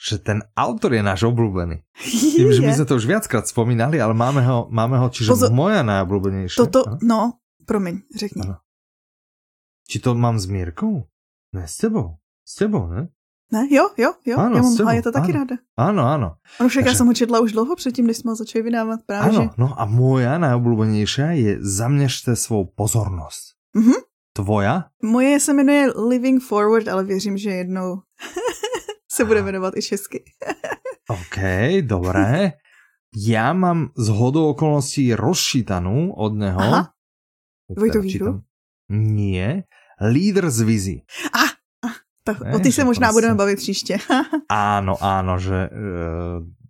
[0.00, 1.84] že ten autor je náš obľúbený.
[2.40, 5.52] Tým, že my sme to už viackrát spomínali, ale máme ho, máme ho čiže Pozor.
[5.52, 6.56] moja najobľúbenejšia.
[6.64, 6.96] Toto, Ano?
[7.04, 7.20] no,
[7.68, 8.40] promiň, řekni.
[8.48, 8.56] Ano.
[9.84, 11.04] Či to mám s Mírkou?
[11.52, 12.16] Ne s tebou.
[12.48, 13.12] S tebou, ne?
[13.52, 15.38] Ne, jo, jo, jo, Áno, já s tebou, mám je to taky áno.
[15.44, 15.56] ráda.
[15.76, 16.28] Áno, áno.
[16.56, 19.00] Ono však já Takže- jsem ho četla už dlouho předtím, než jsme ho začali vydávat
[19.06, 19.38] právě, že...
[19.38, 23.60] Áno, no a moja najobľúbenejšia je Zamnežte svou pozornosť.
[23.76, 23.92] Mhm.
[24.32, 24.84] Tvoja?
[25.02, 28.00] Moje se jmenuje Living Forward, ale věřím, že jednou
[29.12, 30.24] se bude jmenovat i česky.
[31.10, 31.36] OK,
[31.82, 32.52] dobré.
[33.12, 36.56] Ja mám z hodou okolností rozčítanú od neho.
[36.64, 36.82] Aha.
[37.68, 38.08] Už Vojto Víru?
[38.08, 38.36] čítam.
[38.88, 39.68] Nie.
[40.00, 40.96] Lídr z vizi.
[41.28, 41.52] Ah,
[42.24, 43.96] tak Ne, o ty se možná prostě- budeme bavit příště.
[44.48, 45.78] Áno, áno, že e,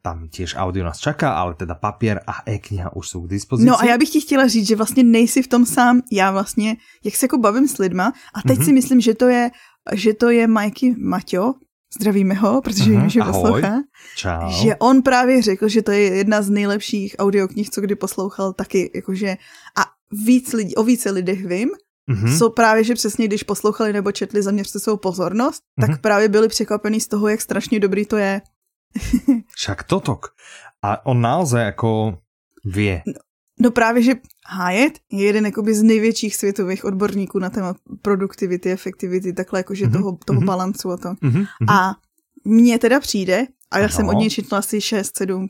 [0.03, 3.71] tam tiež audio nás čaká, ale teda papier a e-kniha už sú k dispozícii.
[3.71, 6.03] No a já bych ti chtěla říct, že vlastně nejsi v tom sám.
[6.13, 8.65] Já vlastně, jak se jako bavím s lidma, a teď Mhm.
[8.67, 9.51] si myslím, že to je,
[9.95, 11.55] že to je Mikey Maťo,
[12.01, 13.33] zdravíme ho, protože Mhm, vím, že ahoj.
[13.33, 13.75] poslouchá,
[14.17, 14.51] Čau.
[14.51, 18.91] že on právě řekl, že to je jedna z nejlepších audioknih, co kdy poslouchal taky,
[18.95, 19.37] jakože
[19.79, 19.83] a
[20.27, 21.69] víc lidí, o více lidech vím,
[22.11, 22.37] Mhm.
[22.39, 25.99] jsou právě, že přesně když poslouchali nebo četli Zaměřte svou pozornost, tak Mhm.
[25.99, 28.41] právě byli překvapení z toho, jak strašně dobrý to je.
[29.57, 30.27] Však totok.
[30.83, 32.19] A on naozaj ako
[32.65, 33.03] vie.
[33.61, 34.13] No právě, že
[34.49, 39.93] Hyatt je jeden jakoby z největších světových odborníků na téma produktivity, efektivity, takhle jakože Mhm,
[39.93, 40.47] toho, toho mhm.
[40.47, 41.09] balancu a to.
[41.21, 41.95] Mhm, mhm, A
[42.45, 43.93] mně teda přijde, a já Ano.
[43.95, 45.49] jsem od něj četla asi 6-7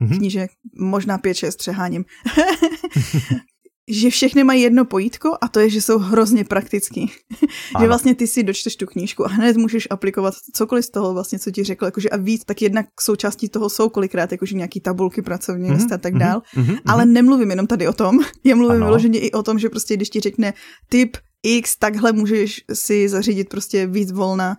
[0.00, 0.16] mhm.
[0.18, 2.04] knížek, možná 5-6 přeháním,
[3.88, 7.12] že všechny mají jedno pojítko a to je, že jsou hrozně praktický.
[7.80, 11.38] že vlastně ty si dočteš tu knížku a hned můžeš aplikovat cokoliv z toho vlastně,
[11.38, 15.22] co ti řekl, jakože a víc, tak jednak součástí toho jsou kolikrát jakože nějaký tabulky
[15.22, 16.42] pracovní Mhm, list a tak mhm, dál.
[16.56, 18.86] mhm, Ale nemluvím jenom tady o tom, já mluvím Ano.
[18.86, 20.54] vyloženě i o tom, že prostě když ti řekne
[20.88, 24.56] typ X, takhle můžeš si zařídit prostě víc volna,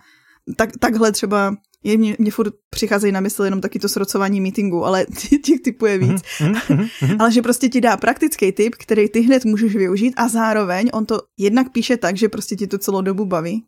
[0.58, 4.86] tak, takhle třeba je mě, mě furt přicházejí na mysl jenom taky to srocování meetingu,
[4.86, 5.06] ale
[5.44, 6.22] těch typů je víc.
[6.42, 7.22] mhm, mhm, mhm.
[7.22, 11.06] Ale že prostě ti dá praktický tip, který ty hned můžeš využít a zároveň on
[11.06, 13.66] to jednak píše tak, že prostě ti to celou dobu baví,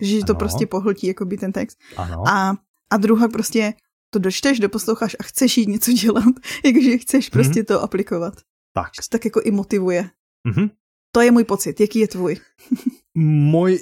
[0.00, 0.38] že to Ano.
[0.38, 1.78] prostě pohltí jakoby ten text.
[1.96, 2.22] Áno.
[2.28, 2.54] A,
[2.90, 3.74] a druhá prostě
[4.10, 8.34] to dočteš, doposloucháš a chceš jít něco dělat, jakože chceš prostě to aplikovat.
[8.74, 8.86] Tak.
[8.86, 10.10] Že to tak jako i motivuje.
[10.48, 10.70] Mhm.
[11.12, 11.80] To je můj pocit.
[11.80, 12.36] Jaký je tvůj?
[13.18, 13.78] Môj,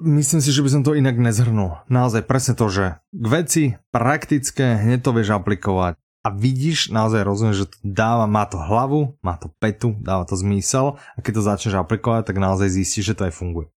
[0.00, 1.82] myslím si, že by som to inak nezhrnul.
[1.86, 7.56] Naozaj presne to, že k veci praktické, hneď to vieš aplikovať a vidíš, naozaj rozumieš,
[7.56, 11.42] že to dáva, má to hlavu, má to petu, dáva to zmysel a keď to
[11.42, 13.70] začneš aplikovať, tak naozaj zistíš, že to aj funguje.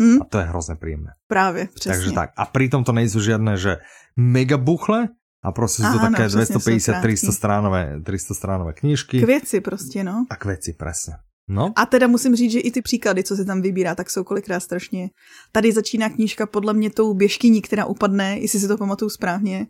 [0.00, 0.18] Hm?
[0.18, 1.12] A to je hrozne príjemné.
[1.28, 1.92] Právě, přesně.
[1.92, 2.28] Takže tak.
[2.36, 3.84] A pritom to nejsou žiadne, že
[4.16, 5.08] mega buchle,
[5.42, 7.32] a prostě sú to Áno, také sú 250-300 krátky.
[7.34, 9.20] stránové, 300 stránové knížky.
[9.20, 10.26] K věci prostě, no.
[10.30, 11.18] A k veci, presne.
[11.48, 14.24] No, A teda musím říct, že i ty příklady, co se tam vybírá, tak jsou
[14.24, 15.10] kolikrát strašně.
[15.52, 19.66] Tady začíná knížka podle mě tou běžkyní, která upadne, jestli si to pamatuju správně.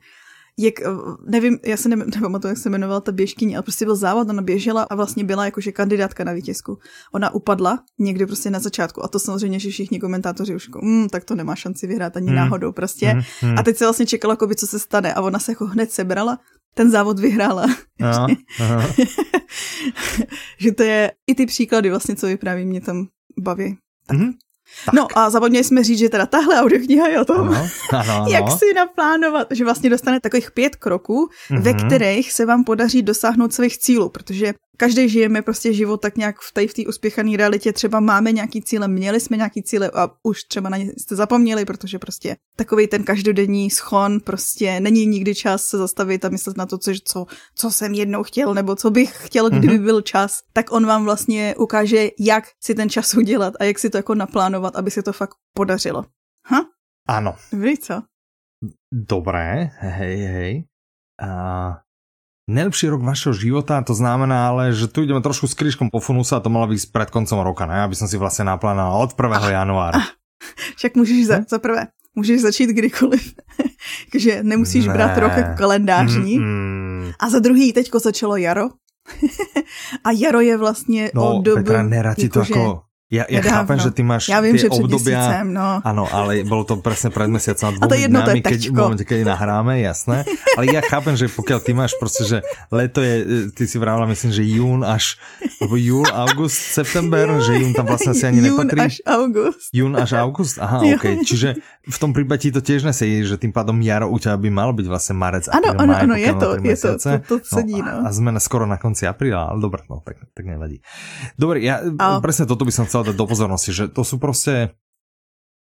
[0.59, 0.85] Jak, eh,
[1.27, 4.43] nevím, já se ne, nepamatuju, jak se jmenovala ta běžkyně, ale prostě byl závod, ona
[4.43, 6.79] běžela a vlastně byla jakože kandidátka na vítězku.
[7.13, 11.09] Ona upadla někde prostě na začátku a to samozřejmě, že všichni komentátoři už jako, mm,
[11.09, 12.37] tak to nemá šanci vyhrát ani Hmm.
[12.37, 13.15] náhodou prostě.
[13.15, 13.59] Mhm, mhm.
[13.59, 16.39] A teď se vlastně čekalo, jakoby, co se stane a ona se jako hned sebrala,
[16.75, 17.67] ten závod vyhrála.
[18.03, 18.27] Aha,
[18.61, 18.87] aha.
[20.59, 23.07] že to je i ty příklady vlastně, co vypráví, mě tam
[23.39, 23.77] baví.
[24.13, 24.33] Mhm.
[24.85, 24.95] Tak.
[24.95, 28.27] No a zapomněli jsme říct, že teda tahle audiokniha je o tom, Ano, ano, ano.
[28.31, 31.63] jak si naplánovat, že vlastně dostane takových pět kroků, mm-hmm.
[31.63, 31.87] ve Mhm.
[31.87, 36.53] kterých se vám podaří dosáhnout svých cílů, protože každý žijeme prostě život tak nějak v
[36.53, 40.45] té, v té uspěchané realitě, třeba máme nějaký cíle, měli jsme nějaký cíle a už
[40.45, 45.65] třeba na ně jste zapomněli, protože prostě takový ten každodenní schon, prostě není nikdy čas
[45.65, 49.27] se zastavit a myslet na to, co, co, co jsem jednou chtěl, nebo co bych
[49.27, 49.85] chtěl, kdyby Mhm.
[49.85, 53.91] byl čas, tak on vám vlastně ukáže, jak si ten čas udělat a jak si
[53.91, 56.05] to jako naplánovat, aby se to fakt podařilo.
[56.51, 56.59] Ha?
[57.09, 58.03] Áno, Dobrý, co?
[58.93, 60.65] dobré, hej, hej.
[61.23, 61.31] A
[62.51, 66.37] najlepší rok vašeho života, to znamená ale, že tu ideme trošku s krížkom po funusa
[66.39, 67.87] a to malo byť pred koncom roka, ne?
[67.87, 69.51] Aby som si vlastne naplánoval od 1.
[69.53, 70.01] januára.
[70.77, 73.23] Však můžeš za, za prvé, můžeš začít kdykoliv.
[74.13, 74.93] Takže nemusíš Ne.
[74.93, 76.39] brát rok jako kalendářní.
[76.39, 77.11] Mm, mm.
[77.21, 78.69] A za druhý, teďko začalo jaro.
[80.05, 81.63] a jaro je vlastně No, od doby...
[81.63, 82.83] Petra, nerad ti to jakože- ako...
[83.13, 83.53] Ja, ja nedávno.
[83.61, 85.21] chápem, že ty máš Já vím, tie že obdobia...
[85.21, 85.69] měsícem, no.
[85.85, 88.33] Áno, ale bolo to presne pred mesiacom a A to dvomi je jedno, to je
[88.33, 90.17] dňami, keď, v momente, keď nahráme, jasné.
[90.57, 92.39] Ale ja chápem, že pokiaľ ty máš proste, že
[92.73, 95.21] leto je, e, ty si vravila, myslím, že jún až,
[95.61, 98.81] alebo júl, august, september, že jún tam vlastne asi ani Jún nepatrí.
[98.81, 99.69] až august.
[99.77, 100.57] Jún až august?
[100.57, 100.81] Aha.
[100.81, 101.05] OK.
[101.21, 104.49] Čiže v tom prípade ti to tiež nesedí, že tým pádom jaro u teba by
[104.49, 107.77] malo byť vlastne marec, apríl, ano, maj, ano, je to, je to, to, to sedí,
[107.77, 107.95] a, no.
[108.07, 110.81] a sme na, skoro na konci apríla, ale dobre, no, tak, tak nevadí.
[111.37, 114.75] Dobre, ja A- presne toto by som chcel dať do pozornosti, že to sú proste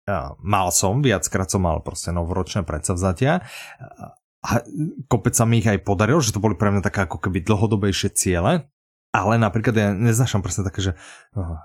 [0.10, 3.46] ja, mal som, viackrát som mal proste novoročné predsavzatia.
[4.42, 4.52] A
[5.06, 8.10] kopec sa mi ich aj podarilo, že to boli pre mňa také ako keby dlhodobejšie
[8.18, 8.66] ciele,
[9.14, 10.92] ale napríklad ja neznašam presne také, že
[11.38, 11.62] uh,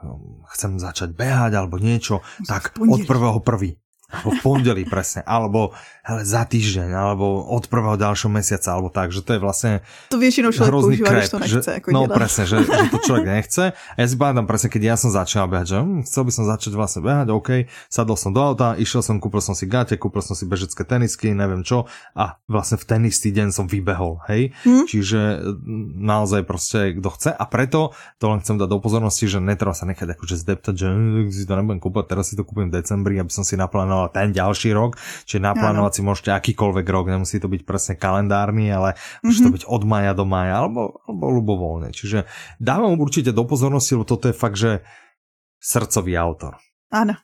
[0.52, 3.80] chcem začať behať alebo niečo, tak od prvého prvý.
[4.06, 5.74] Alebo v pondelí presne, alebo
[6.06, 9.72] hele, za týždeň, alebo od prvého ďalšieho mesiaca, alebo tak, že to je vlastne
[10.14, 11.62] To většinou člověk hrozný používá, když krep, to nechce.
[11.62, 12.14] že, Jako no dělat.
[12.14, 13.64] presne, že, že to človek nechce.
[13.74, 16.44] A ja si pamätám presne, keď ja som začal behať, že hm, chcel by som
[16.46, 17.50] začať vlastne behať, OK,
[17.90, 21.34] sadol som do auta, išiel som, kúpil som si gate, kúpil som si bežecké tenisky,
[21.34, 24.54] neviem čo, a vlastne v ten istý deň som vybehol, hej.
[24.62, 24.86] Hm?
[24.86, 27.90] Čiže mm, naozaj proste kto chce a preto
[28.22, 31.42] to len chcem dať do pozornosti, že netreba sa nechať akože zdeptať, že hm, si
[31.42, 33.58] to nebudem kúpať, teraz si to kúpim v decembri, aby som si
[33.96, 38.68] naplánoval ten ďalší rok, čiže naplánovať si môžete akýkoľvek rok, nemusí to byť presne kalendárny,
[38.68, 41.88] ale môže to byť od maja do maja, alebo, alebo ľubovoľne.
[41.96, 42.28] Čiže
[42.60, 44.84] dávam určite do pozornosti, lebo toto je fakt, že
[45.56, 46.60] srdcový autor.
[46.92, 47.16] Áno.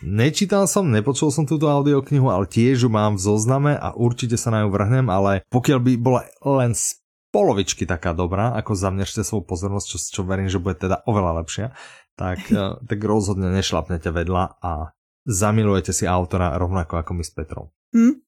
[0.00, 4.48] Nečítal som, nepočul som túto audioknihu, ale tiež ju mám v zozname a určite sa
[4.48, 6.96] na ňu vrhnem, ale pokiaľ by bola len z
[7.28, 11.76] polovičky taká dobrá, ako zamnešte svoju pozornosť, čo, čo verím, že bude teda oveľa lepšia,
[12.16, 14.95] tak, eh, tak rozhodne nešlapnete vedľa a
[15.26, 17.74] zamilujete si autora rovnako ako my s Petrou.
[17.92, 18.22] Hm?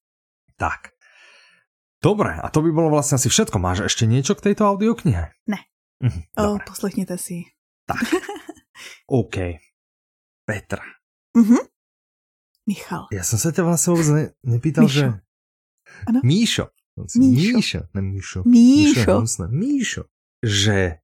[0.55, 0.93] Tak.
[1.99, 3.59] Dobre, a to by bolo vlastne asi všetko.
[3.59, 5.35] Máš ešte niečo k tejto audioknihe?
[5.47, 5.61] Ne.
[5.99, 7.43] Mhm, O, dobre, poslechněte si.
[9.11, 9.37] OK.
[10.45, 10.83] Petra.
[11.37, 11.59] Mhm.
[12.69, 13.09] Michal.
[13.09, 14.93] Ja som sa ťa vlastne vôbec ne, nepýtal, Míšo.
[14.93, 15.07] že...
[16.05, 16.21] Áno.
[16.21, 16.65] Míšo.
[16.99, 17.57] Míšo.
[17.57, 17.81] Míšo.
[17.97, 18.39] Ne Míšo.
[18.45, 19.13] Míšo.
[19.19, 19.47] hnusné.
[19.49, 20.03] Míšo.
[20.45, 21.01] Že...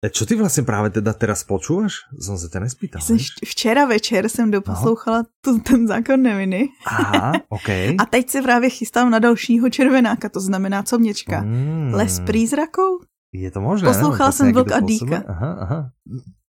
[0.00, 2.08] E, Čo ty vlastne práve teda teraz počúvaš?
[2.16, 3.04] Som sa ťa nespýtal.
[3.04, 7.68] Jsem včera večer jsem doposlouchala tu, ten zákon neviny Aha, OK.
[8.00, 11.40] a teď se právě chystám na dalšího červenáka, to znamená, co mě čeká.
[11.44, 11.92] Mm.
[11.94, 13.04] Les prízrakou?
[13.32, 14.32] Je to možné, Poslouchala no?
[14.32, 15.22] jsem idú a Dýka.
[15.28, 15.80] Aha, aha.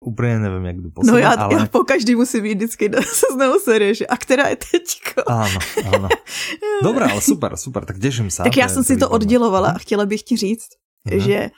[0.06, 1.54] Úplně nevím, jak jdu po No já, ale...
[1.56, 5.22] já po každý musím jít vždycky do seznamu série, že a která je teďko?
[5.30, 5.60] Áno,
[5.94, 6.08] áno.
[6.84, 8.44] Dobré, ale super, super, tak teším sa.
[8.50, 10.70] tak já jsem si to oddělovala a chtěla bych ti říct,
[11.06, 11.20] Mhm.
[11.20, 11.50] že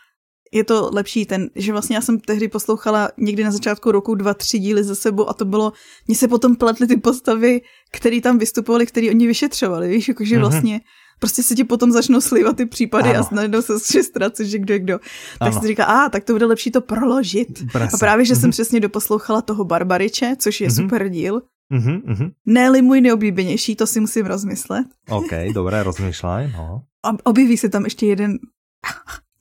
[0.53, 4.33] je to lepší ten, že vlastně já jsem tehdy poslouchala někdy na začátku roku dva,
[4.33, 5.73] tři díly za sebou a to bylo,
[6.07, 10.41] mně se potom pletly ty postavy, které tam vystupovali, které oni vyšetřovali, víš, jakože Mhm.
[10.41, 10.81] vlastně
[11.19, 13.27] prostě se ti potom začnou slivat ty případy Ano.
[13.31, 14.99] a najednou se ztraci, že kdo je kdo.
[15.39, 15.61] Tak Ano.
[15.61, 17.47] si říká, a tak to bude lepší to proložit.
[17.71, 17.89] Presne.
[17.93, 18.51] A právě, že jsem Mhm.
[18.51, 20.75] přesně doposlouchala toho Barbariče, což je Mhm.
[20.75, 21.41] super díl.
[21.69, 22.29] Mhm, mhm.
[22.45, 24.85] ne můj nejoblíbenější, to si musím rozmyslet.
[25.09, 26.83] OK, dobré, rozmýšľaj, no.
[27.23, 28.37] Objeví se tam ještě jeden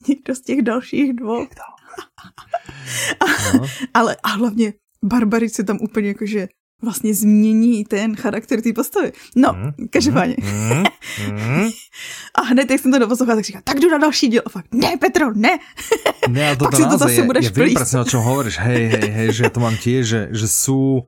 [0.07, 1.39] někdo z těch dalších dvou.
[1.43, 1.67] no.
[3.93, 4.73] Ale a hlavně
[5.47, 6.47] se tam úplně jakože
[6.83, 9.11] vlastně změní ten charakter té postavy.
[9.35, 10.35] No, Mm, každopádně.
[10.43, 10.83] mm,
[11.31, 11.69] mm.
[12.35, 14.41] A hned, jak jsem to doposlouchala, tak říká, tak jdu na další díl.
[14.45, 15.59] A fakt, ne, Petro, ne.
[16.29, 17.75] Ne, ale Pak toto si to zase ja, budeš ja plísť.
[17.79, 18.55] presne, o čom hovoríš.
[18.59, 21.07] Hej, hej, hej, že ja to mám tiež, že, že sú...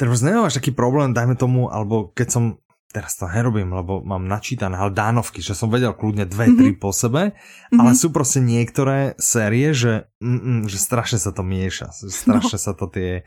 [0.00, 2.44] Teraz nemáš taký problém, dajme tomu, alebo keď som
[2.92, 6.54] teraz to nerobím, lebo mám načítané, ale dánovky, že som vedel kľudne dve, Mhm.
[6.54, 7.32] tri po sebe,
[7.70, 7.98] ale Mhm.
[7.98, 12.86] sú proste niektoré série, že, mm, že strašne sa to mieša, že strašne sa to
[12.86, 13.24] tie...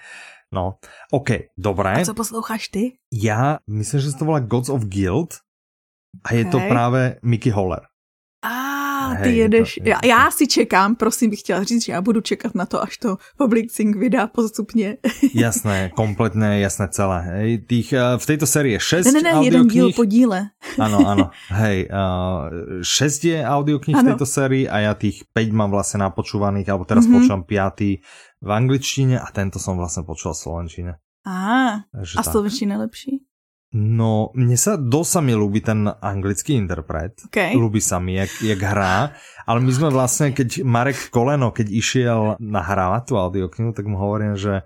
[0.48, 0.78] No,
[1.10, 1.98] OK, dobré.
[1.98, 3.02] A co posloucháš ty?
[3.10, 5.42] Ja myslím, že sa to volá Gods of Guild
[6.22, 7.90] a je to práve Mickey Holler.
[8.40, 8.85] A Hej,
[9.16, 9.78] ty to- jedeš.
[9.78, 12.66] je Já, to- já si čekám, prosím bych chtěla říct, že já budu čekat na
[12.66, 14.98] to, až to Public Sync vydá postupně.
[15.36, 17.22] Jasné, kompletné, jasné celé.
[17.22, 17.58] Hej.
[17.68, 20.50] Tých, uh, v tejto sérii je 6 Ne, ne, ne, jeden díl po díle.
[20.80, 21.30] Áno, áno.
[21.52, 26.70] Hej, uh, 6 je audiokníh v tejto sérii a ja tých 5 mám vlastne napočúvaných,
[26.70, 27.14] alebo teraz Mhm.
[27.14, 28.00] počúvam 5
[28.42, 30.92] v angličtine a tento som vlastne počul v slovenčine.
[31.26, 32.30] Á, a tak.
[32.30, 33.25] slovenština lepší?
[33.76, 37.20] No, mne sa dosť sa mi ľúbi ten anglický interpret.
[37.28, 37.60] OK.
[37.60, 39.12] Ľúbi sa mi, jak, jak hrá.
[39.44, 44.40] Ale my sme vlastne, keď Marek Koleno, keď išiel nahrávať tú audioknihu, tak mu hovorím,
[44.40, 44.64] že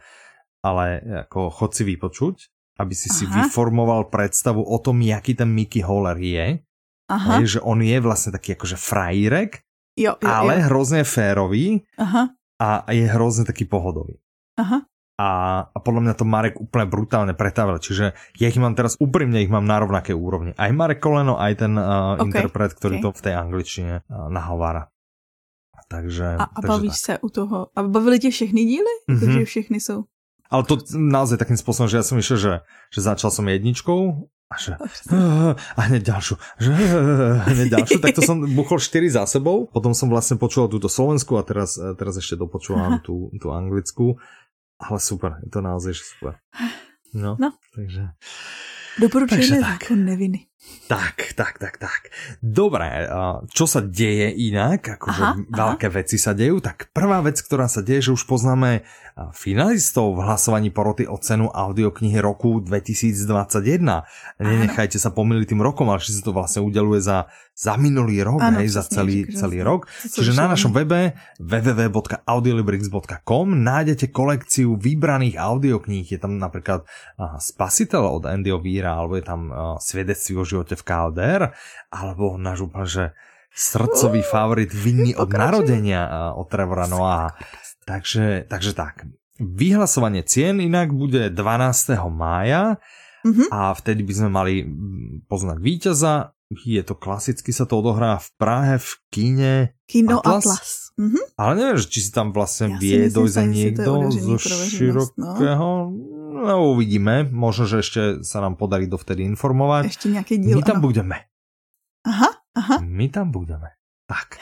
[0.62, 2.36] ale ako chod si vypočuť,
[2.78, 3.50] aby si si Aha.
[3.50, 6.62] vyformoval predstavu o tom, jaký ten Mickey Holler je.
[7.10, 9.66] Aha, Hej, že on je vlastne taký akože frajírek,
[9.98, 10.70] jo, jo, ale jo.
[10.70, 14.22] hrozne férový Aha, a je hrozne taký pohodový.
[14.62, 14.86] aha.
[15.20, 15.30] A,
[15.68, 17.76] a podľa mňa to Marek úplne brutálne pretavil.
[17.76, 20.56] Čiže ja ich mám teraz úprimne, ich mám na rovnaké úrovni.
[20.56, 23.04] Aj Marek Koleno, aj ten uh, Ok, interpret, ktorý ok.
[23.04, 24.88] to v tej angličtine uh, nahovára.
[25.90, 27.06] Takže, A, a takže bavíš tak.
[27.06, 27.68] se u toho?
[27.76, 28.94] A bavili tě všechny díly?
[29.08, 29.20] Mhm.
[29.20, 30.04] Takže všechny jsou.
[30.50, 32.54] Ale to naozaj takým spôsobom, že ja som išiel, že,
[32.90, 34.74] že začal som jedničkou a že
[35.78, 36.74] a hneď ďalšiu, že
[37.54, 41.38] hneď ďalšiu, tak to som buchol 4 za sebou, potom som vlastne počúval túto Slovensku
[41.38, 44.18] a teraz, teraz ešte dopočúvam tú, tú anglickú,
[44.80, 46.40] ale super, je to naozaj super.
[47.14, 47.50] No, No.
[47.76, 48.14] takže...
[49.02, 49.82] Doporučujeme Takže tak.
[49.82, 50.46] zákon neviny.
[50.90, 52.10] Tak, tak, tak, tak.
[52.42, 53.06] Dobre,
[53.54, 55.96] čo sa deje inak, akože aha, veľké aha.
[56.02, 58.82] veci sa dejú, tak prvá vec, ktorá sa deje, že už poznáme
[59.36, 64.42] finalistov v hlasovaní poroty o cenu audioknihy roku 2021.
[64.42, 68.42] Nenechajte sa pomýliť tým rokom, ale že sa to vlastne udeluje za, za minulý rok,
[68.42, 69.86] ano, hej, za celý, celý rok.
[70.08, 76.08] Čiže na našom webe www.audiolibrix.com nájdete kolekciu vybraných audiokníh.
[76.08, 76.82] Je tam napríklad
[77.38, 79.52] Spasiteľ od Andyho Víra, alebo je tam
[79.84, 81.44] Svedectví o živote v KLDR,
[81.94, 83.06] alebo náš úplne, že
[83.54, 87.34] srdcový favorit Vinný od narodenia od Trevora Noah.
[87.86, 89.10] Takže, takže tak.
[89.40, 91.96] Vyhlasovanie cien inak bude 12.
[92.12, 92.78] mája
[93.24, 93.48] mm-hmm.
[93.50, 94.54] a vtedy by sme mali
[95.26, 96.36] poznať víťaza.
[96.50, 99.54] Je to klasicky, sa to odohrá v Prahe, v kine
[99.86, 100.50] Kino Atlas.
[100.50, 100.72] Atlas.
[100.98, 101.24] Mm-hmm.
[101.38, 105.70] Ale neviem, či si tam vlastne ja vie dojsť niekto zo širokého.
[105.94, 106.42] No.
[106.42, 109.94] no uvidíme, možno, že ešte sa nám podarí dovtedy informovať.
[109.94, 110.86] Ešte nejaký diel, My tam ano.
[110.90, 111.18] budeme.
[112.10, 112.76] Aha, aha.
[112.82, 113.78] My tam budeme.
[114.10, 114.42] Tak.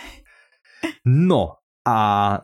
[1.03, 1.97] No, a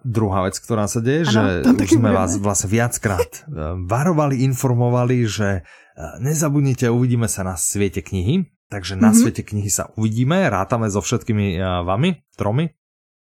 [0.08, 5.28] druhá vec, ktorá sa deje, ano, že už sme vás vlastne viackrát eh, varovali, informovali,
[5.28, 8.53] že eh, nezabudnite, uvidíme sa na svete knihy.
[8.74, 9.22] Takže na mm-hmm.
[9.22, 12.74] svete knihy sa uvidíme, rátame so všetkými uh, vami, tromi.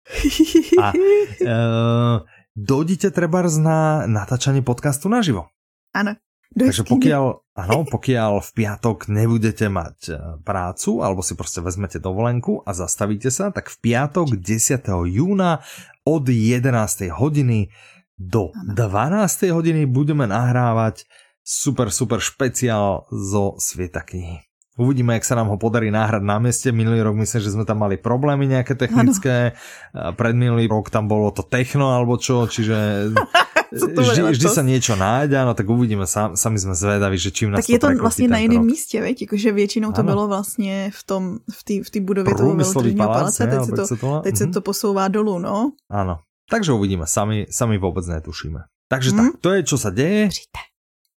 [0.83, 2.17] A uh,
[2.59, 5.47] dojdite treba na natáčanie podcastu naživo.
[5.95, 6.19] Áno.
[6.57, 7.25] Takže pokiaľ,
[7.59, 13.29] áno, pokiaľ v piatok nebudete mať e, prácu, alebo si proste vezmete dovolenku a zastavíte
[13.29, 14.81] sa, tak v piatok 10.
[14.89, 15.61] júna
[16.07, 16.65] od 11.
[17.13, 17.69] hodiny
[18.17, 19.53] do 12.
[19.53, 21.05] hodiny budeme nahrávať
[21.45, 24.41] super, super špeciál zo Sveta knihy.
[24.77, 26.69] Uvidíme, jak sa nám ho podarí náhrať na mieste.
[26.69, 29.57] Minulý rok myslím, že sme tam mali problémy nejaké technické.
[29.97, 30.13] Ano.
[30.13, 33.09] Predminulý rok tam bolo to techno alebo čo, čiže
[33.73, 37.65] vždy, vždy sa niečo nájde, no tak uvidíme, sam, sami sme zvedaví, že čím nás
[37.65, 40.09] Tak je to vlastně na jiném místě, veď, jakože většinou to ano.
[40.13, 44.35] bylo vlastně v tom, v té v budově toho velitržního paláce, teď, se to, teď
[44.35, 44.39] mm-hmm.
[44.39, 45.73] se to posouvá dolů, no.
[45.91, 46.21] Áno,
[46.51, 48.61] takže uvidíme, sami, sami vôbec netušíme.
[48.87, 49.19] Takže mm.
[49.19, 50.29] tak, to je, čo sa deje.
[50.31, 50.63] Přijďte.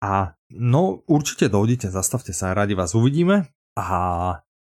[0.04, 3.50] A no, určite dojdite, zastavte sa, radi vás uvidíme.
[3.78, 3.88] A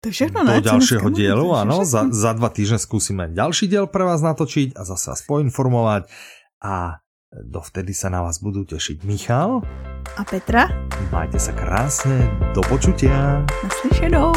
[0.03, 0.61] to všechno, do ne?
[0.61, 5.15] ďalšieho dielu, áno, za, za dva týždne skúsime ďalší diel pre vás natočiť a zase
[5.15, 6.11] vás poinformovať.
[6.61, 9.59] A Dovtedy sa na vás budú tešiť Michal
[10.15, 10.71] a Petra.
[11.11, 13.43] Majte sa krásne, do počutia.
[13.67, 14.31] Naslyšenou.